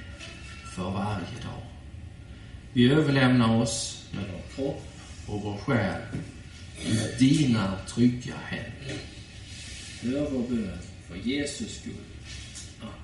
för 0.74 0.90
varje 0.90 1.42
dag. 1.42 1.62
Vi 2.72 2.92
överlämnar 2.92 3.60
oss 3.60 4.06
med 4.12 4.24
vår 4.32 4.54
kropp 4.54 4.86
och 5.26 5.42
vår 5.42 5.56
själ 5.56 6.02
i 6.84 7.14
dina 7.18 7.78
trygga 7.86 8.34
händer. 8.44 8.96
Hör 10.02 10.30
vår 10.30 10.48
bön 10.48 10.78
för 11.08 11.16
Jesus 11.16 11.80
skull. 11.80 11.92
Amen. 12.80 12.94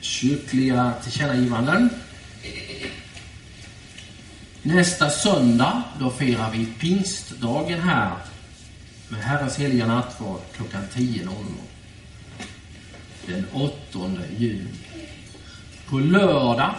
Kyrkliga 0.00 0.94
tillkännagivanden. 1.04 1.90
Nästa 4.62 5.10
söndag, 5.10 5.82
då 6.00 6.10
firar 6.10 6.50
vi 6.50 6.66
pingstdagen 6.66 7.80
här 7.80 8.16
med 9.08 9.20
Herrens 9.20 9.56
heliga 9.56 9.86
nattvard 9.86 10.40
klockan 10.56 10.82
10.00. 10.94 11.28
Den 13.26 13.46
8 13.52 13.72
juni. 14.38 14.85
På 15.88 15.98
lördag 15.98 16.74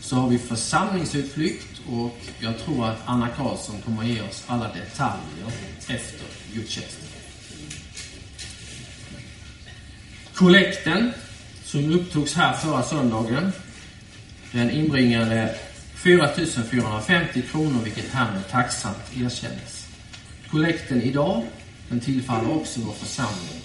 så 0.00 0.16
har 0.16 0.28
vi 0.28 0.38
församlingsutflykt 0.38 1.80
och 1.90 2.18
jag 2.40 2.58
tror 2.58 2.86
att 2.86 2.98
Anna 3.04 3.28
Karlsson 3.28 3.80
kommer 3.84 4.02
att 4.02 4.08
ge 4.08 4.20
oss 4.20 4.44
alla 4.46 4.64
detaljer 4.64 5.52
efter 5.88 6.26
gudstjänsten. 6.54 7.08
Kollekten 10.34 11.12
som 11.64 11.92
upptogs 11.92 12.34
här 12.34 12.52
förra 12.52 12.82
söndagen, 12.82 13.52
den 14.52 14.70
inbringade 14.70 15.54
4 15.94 16.28
450 16.70 17.42
kronor, 17.42 17.80
vilket 17.84 18.08
härmed 18.12 18.50
tacksamt 18.50 19.16
erkännes. 19.16 19.86
Kollekten 20.50 21.02
idag, 21.02 21.46
den 21.88 22.00
tillfaller 22.00 22.56
också 22.56 22.80
vår 22.80 22.92
församling 22.92 23.62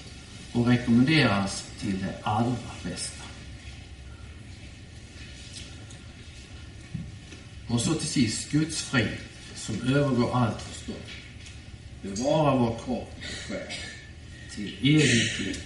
och 0.53 0.67
rekommenderas 0.67 1.65
till 1.79 1.99
det 1.99 2.13
allra 2.23 2.55
bästa. 2.83 3.16
Och 7.67 7.81
så 7.81 7.93
till 7.93 8.07
sist, 8.07 8.51
Guds 8.51 8.81
frid 8.81 9.17
som 9.55 9.81
övergår 9.95 10.35
allt 10.35 10.61
förstånd. 10.61 10.97
Bevara 12.01 12.55
vår 12.55 12.79
kropp 12.85 13.11
och 13.17 13.47
själ 13.47 13.73
till 14.55 14.73
evigt 14.81 15.39
liv. 15.39 15.63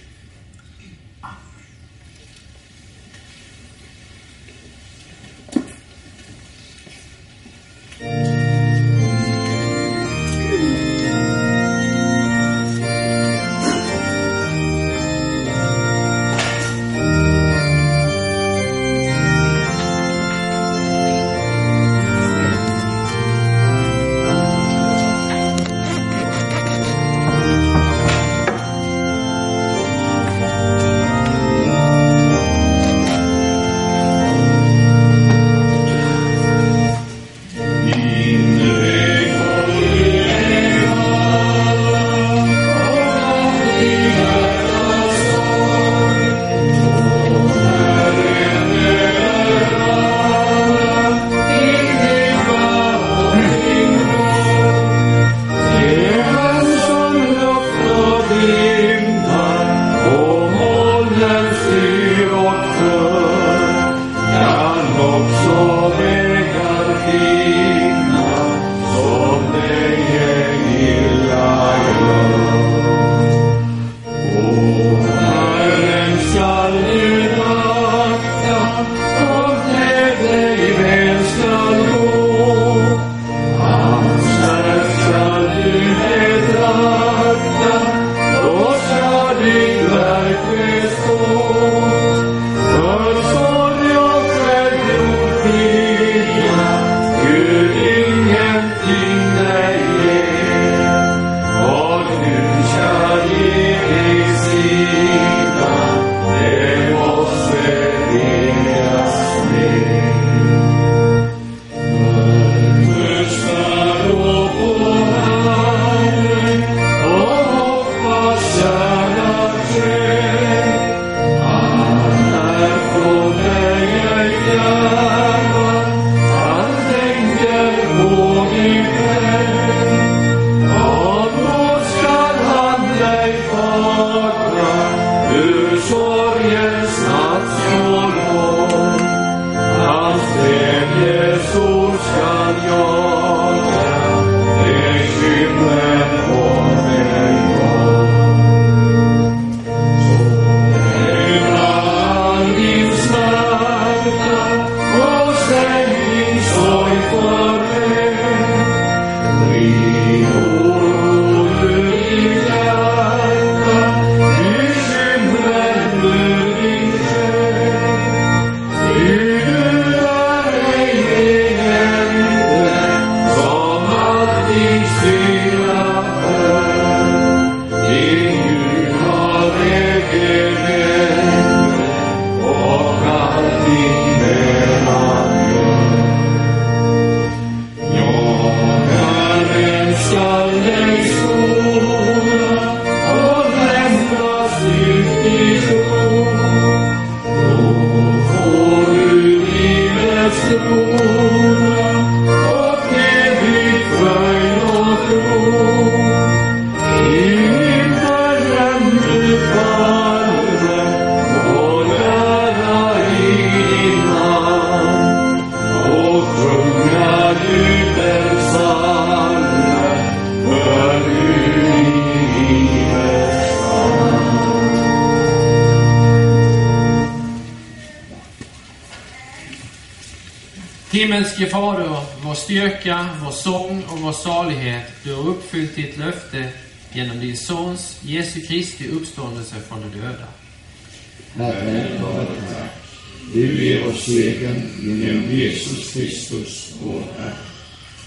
Segern 244.04 244.62
genom 244.80 245.30
Jesus 245.30 245.92
Kristus, 245.92 246.74
vår 246.82 247.02
Herre. 247.18 247.52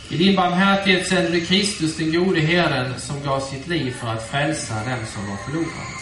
I 0.10 0.18
din 0.18 0.36
barmhärtighet 0.36 1.08
sände 1.08 1.32
du 1.32 1.46
Kristus, 1.46 1.98
den 1.98 2.14
gode 2.14 2.39
herden, 2.39 3.00
som 3.00 3.24
gav 3.24 3.39
sitt 3.39 3.68
liv 3.68 3.91
för 3.91 4.08
att 4.08 4.30
frälsa 4.30 4.74
dem 4.74 5.06
som 5.14 5.30
var 5.30 5.38
förlorade. 5.38 5.96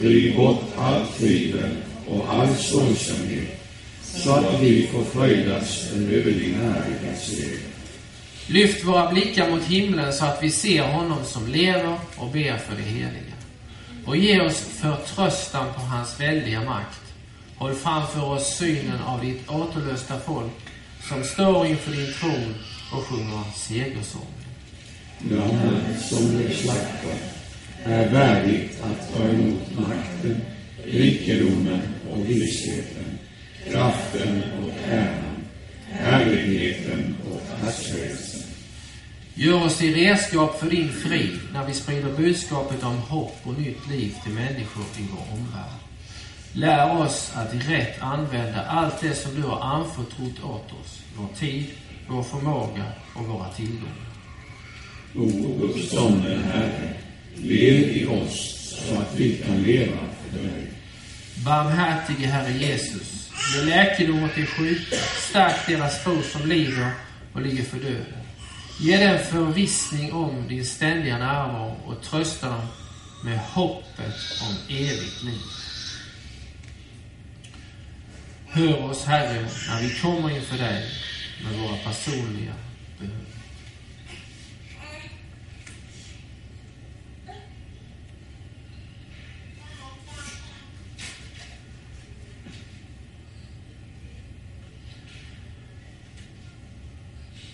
Driv 0.00 0.36
bort 0.36 0.62
allt 0.78 1.18
tvivel 1.18 1.76
och 2.06 2.34
all 2.34 2.54
ståndsamhet, 2.56 3.60
så 4.02 4.32
att 4.32 4.60
vi 4.60 4.86
får 4.92 5.04
fröjdas 5.04 5.92
över 5.92 6.30
din 6.30 6.54
härlighetsseger. 6.54 7.60
Lyft 8.46 8.84
våra 8.84 9.12
blickar 9.12 9.50
mot 9.50 9.62
himlen 9.62 10.12
så 10.12 10.24
att 10.24 10.42
vi 10.42 10.50
ser 10.50 10.82
honom 10.82 11.24
som 11.24 11.48
lever 11.48 11.98
och 12.16 12.30
ber 12.30 12.56
för 12.56 12.76
det 12.76 12.82
heliga. 12.82 13.36
Och 14.06 14.16
ge 14.16 14.40
oss 14.40 14.60
förtröstan 14.80 15.66
på 15.74 15.80
hans 15.80 16.20
väldiga 16.20 16.64
makt. 16.64 17.05
Håll 17.58 17.74
framför 17.74 18.24
oss 18.24 18.56
synen 18.56 19.00
av 19.00 19.20
ditt 19.24 19.50
återlösta 19.50 20.18
folk 20.18 20.52
som 21.08 21.24
står 21.24 21.66
inför 21.66 21.92
din 21.92 22.12
tron 22.12 22.54
och 22.92 23.04
sjunger 23.04 23.42
segersång. 23.54 24.26
Lammet 25.30 26.00
som 26.00 26.36
blev 26.36 26.52
slaktad 26.52 27.18
är 27.84 28.10
värdigt 28.10 28.82
att 28.82 29.16
ta 29.16 29.24
emot 29.24 29.78
makten, 29.78 30.40
rikedomen 30.84 31.80
och 32.10 32.30
vissheten, 32.30 33.18
kraften 33.70 34.42
och 34.62 34.88
äran, 34.88 35.44
härligheten 35.90 37.16
och 37.30 37.40
härskelse. 37.60 38.38
Gör 39.34 39.64
oss 39.64 39.78
till 39.78 39.94
redskap 39.94 40.60
för 40.60 40.70
din 40.70 40.92
frid 40.92 41.38
när 41.52 41.66
vi 41.66 41.74
sprider 41.74 42.12
budskapet 42.16 42.82
om 42.82 42.96
hopp 42.96 43.36
och 43.42 43.58
nytt 43.58 43.88
liv 43.88 44.14
till 44.24 44.32
människor 44.32 44.84
i 44.98 45.02
vår 45.12 45.38
omvärld. 45.38 45.85
Lär 46.56 47.00
oss 47.00 47.32
att 47.34 47.54
rätt 47.68 48.02
använda 48.02 48.64
allt 48.64 49.00
det 49.00 49.14
som 49.14 49.34
du 49.34 49.42
har 49.42 49.60
anförtrott 49.60 50.44
åt 50.44 50.72
oss, 50.80 51.02
vår 51.16 51.28
tid, 51.38 51.64
vår 52.08 52.22
förmåga 52.22 52.84
och 53.14 53.26
våra 53.26 53.48
tillgångar. 53.48 54.06
O 55.14 55.60
uppstånden 55.62 56.44
Herre, 56.44 56.94
lev 57.34 57.96
i 57.96 58.06
oss 58.06 58.56
så 58.88 59.00
att 59.00 59.14
vi 59.16 59.36
kan 59.36 59.62
leva 59.62 59.98
för 60.22 60.38
dig. 60.38 60.72
Barmhärtige 61.44 62.26
Herre 62.26 62.52
Jesus, 62.52 63.30
ge 63.54 63.62
läkedom 63.62 64.24
åt 64.24 64.34
de 64.34 64.46
sjuka, 64.46 64.96
stärk 65.30 65.66
deras 65.66 66.04
tro 66.04 66.22
som 66.22 66.48
lider 66.48 66.90
och 67.32 67.40
ligger 67.40 67.64
för 67.64 67.78
döden. 67.78 68.22
Ge 68.80 69.08
dem 69.08 69.18
förvissning 69.30 70.12
om 70.12 70.48
din 70.48 70.66
ständiga 70.66 71.18
närvaro 71.18 71.76
och 71.86 72.02
trösta 72.02 72.48
dem 72.48 72.66
med 73.24 73.38
hoppet 73.38 74.14
om 74.42 74.74
evigt 74.76 75.22
liv. 75.22 75.65
Hör 78.56 78.90
oss, 78.90 79.04
Herre, 79.04 79.46
när 79.68 79.80
vi 79.82 79.94
kommer 79.94 80.30
inför 80.30 80.58
dig 80.58 80.90
med 81.44 81.58
våra 81.58 81.76
personliga 81.76 82.52
behov. 82.98 83.12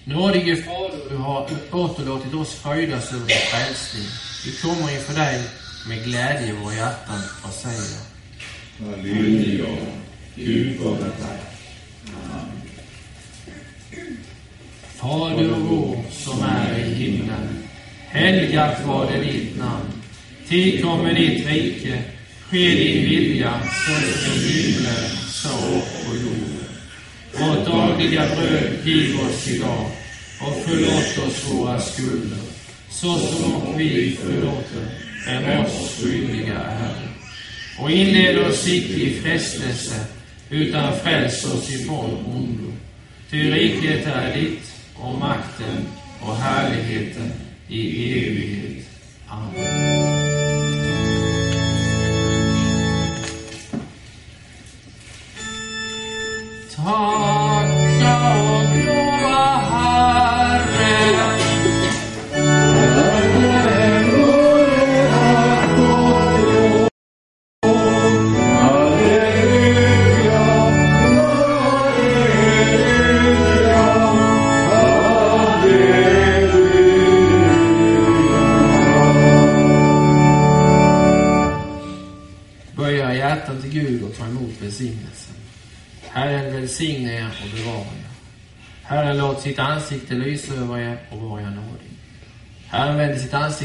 Nådige 0.05 0.57
Fader, 0.57 1.11
du 1.11 1.17
har 1.17 1.51
återlåtit 1.73 2.35
oss 2.35 2.55
fröjdas 2.55 3.13
över 3.13 3.27
din 3.27 3.37
frälsning. 3.37 4.07
Vi 4.45 4.53
kommer 4.53 4.95
inför 4.95 5.15
dig 5.15 5.45
med 5.89 6.05
glädje 6.05 6.49
i 6.49 6.53
våra 6.53 6.75
hjärtan 6.75 7.23
och 7.43 7.51
säger 7.51 8.13
Halleluja, 8.79 9.67
Gud 10.35 10.81
vare 10.81 11.11
tack. 11.21 11.41
Fader 14.97 15.49
vår 15.59 16.05
som 16.11 16.43
är 16.43 16.79
i 16.79 16.95
himlen. 16.95 17.49
Helgat 18.09 18.87
var 18.87 19.11
det 19.13 19.21
ditt 19.21 19.59
namn. 19.59 19.93
Tillkommer 20.49 21.15
ditt 21.15 21.47
rike. 21.47 22.03
Ske 22.51 22.75
din 22.75 23.05
vilja 23.05 23.61
så 23.87 23.93
i 23.93 24.53
himlen 24.53 25.11
så 25.29 25.59
på 26.05 26.17
jorden. 26.17 26.65
Vårt 27.33 27.67
dagliga 27.67 28.27
bröd 28.37 28.73
giv 28.85 29.21
oss 29.21 29.49
idag 29.49 29.87
och 30.41 30.57
förlåt 30.67 31.29
oss 31.29 31.53
våra 31.53 31.81
skulder 31.81 32.39
så 32.91 33.19
som 33.19 33.79
vi 33.79 34.19
förlåter 34.21 35.03
dem 35.27 35.65
oss 35.65 36.01
skyldiga 36.01 36.59
är. 36.59 37.09
Och 37.79 37.91
inled 37.91 38.39
oss 38.39 38.69
icke 38.69 38.93
i 38.93 39.21
frestelse 39.23 40.07
utan 40.53 40.97
fräls 40.97 41.45
oss 41.45 41.75
ifrån 41.75 42.11
ondo. 42.27 42.73
Ty 43.31 43.51
riket 43.51 44.07
är 44.07 44.37
ditt 44.37 44.73
och 44.95 45.19
makten 45.19 45.87
och 46.21 46.37
härligheten 46.37 47.33
i 47.69 48.13
evighet. 48.13 48.87
Amen. 49.29 49.92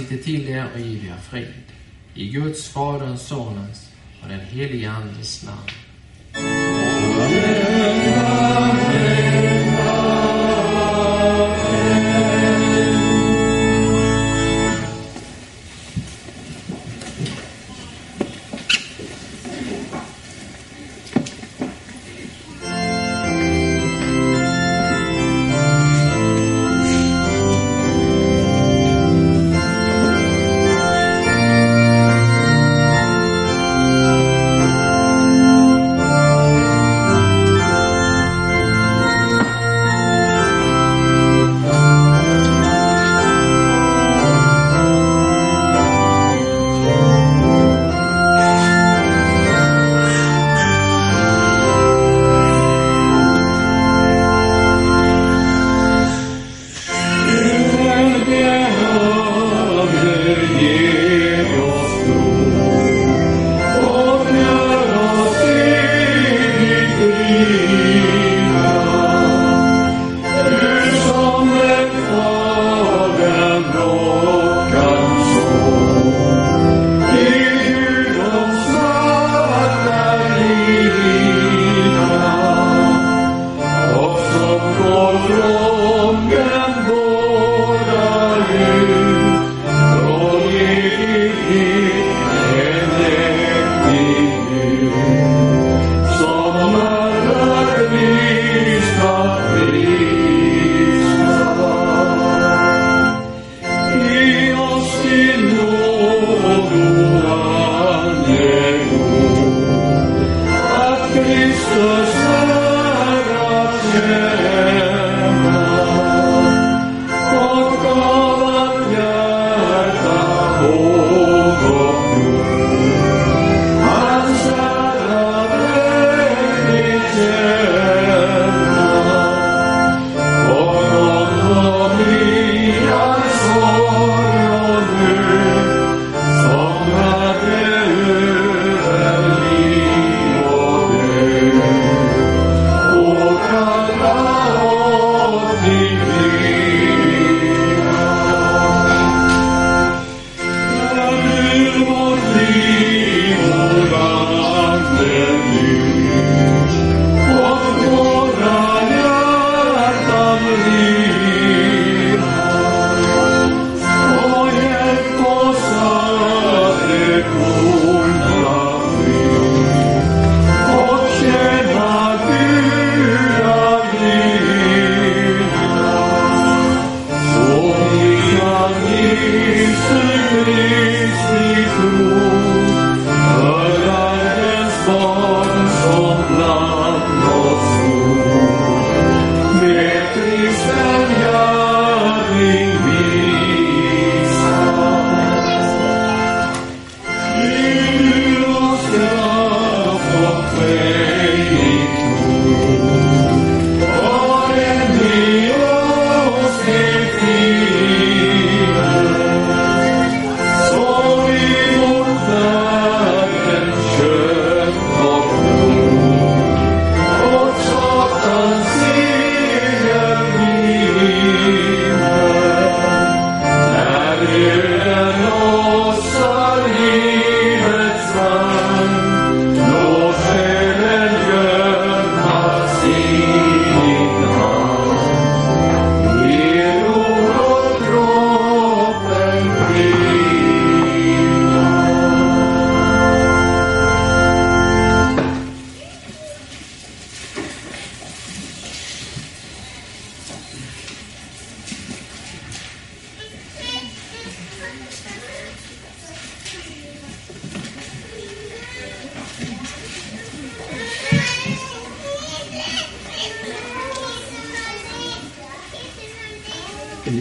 Ansikte 0.08 0.24
till 0.24 0.50
er 0.50 0.68
och 0.74 0.80
giv 0.80 1.06
er 1.06 1.18
frid. 1.18 1.54
I 2.14 2.30
Guds, 2.30 2.70
Faderns, 2.70 3.28
Sonens 3.28 3.90
och 4.22 4.30
den 4.30 4.40
helige 4.40 4.92
Andes 4.92 5.44
namn. 5.44 5.77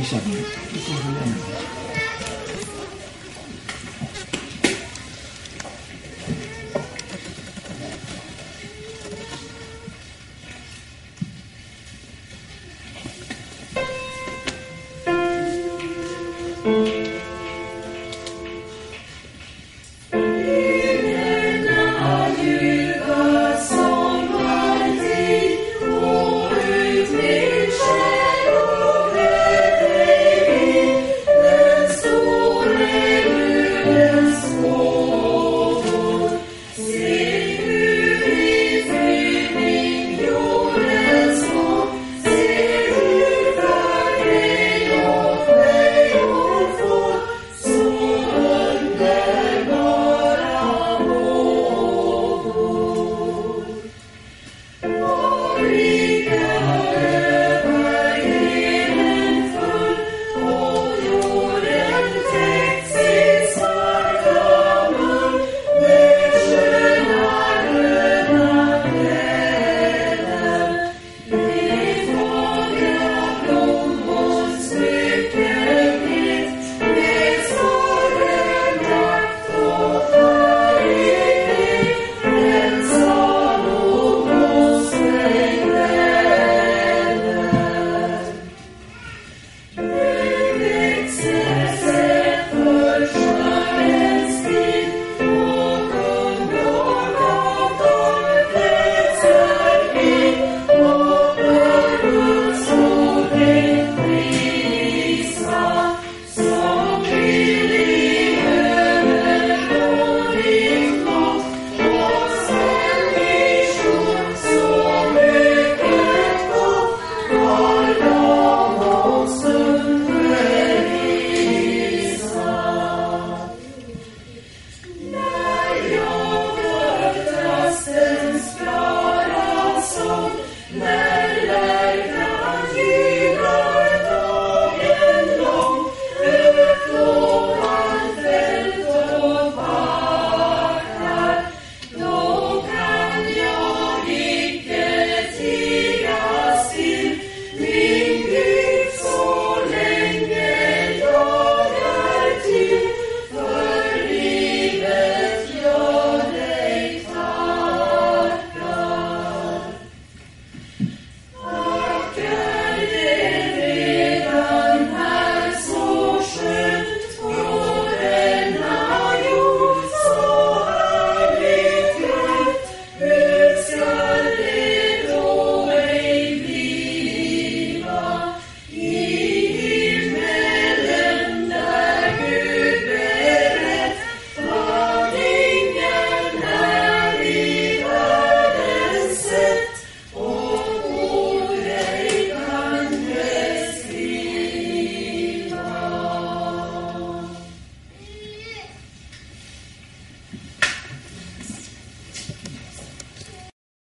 Missade. 0.06 0.22
Du 0.72 0.78
får 0.78 0.94
så 0.94 1.08
länge. 1.08 1.85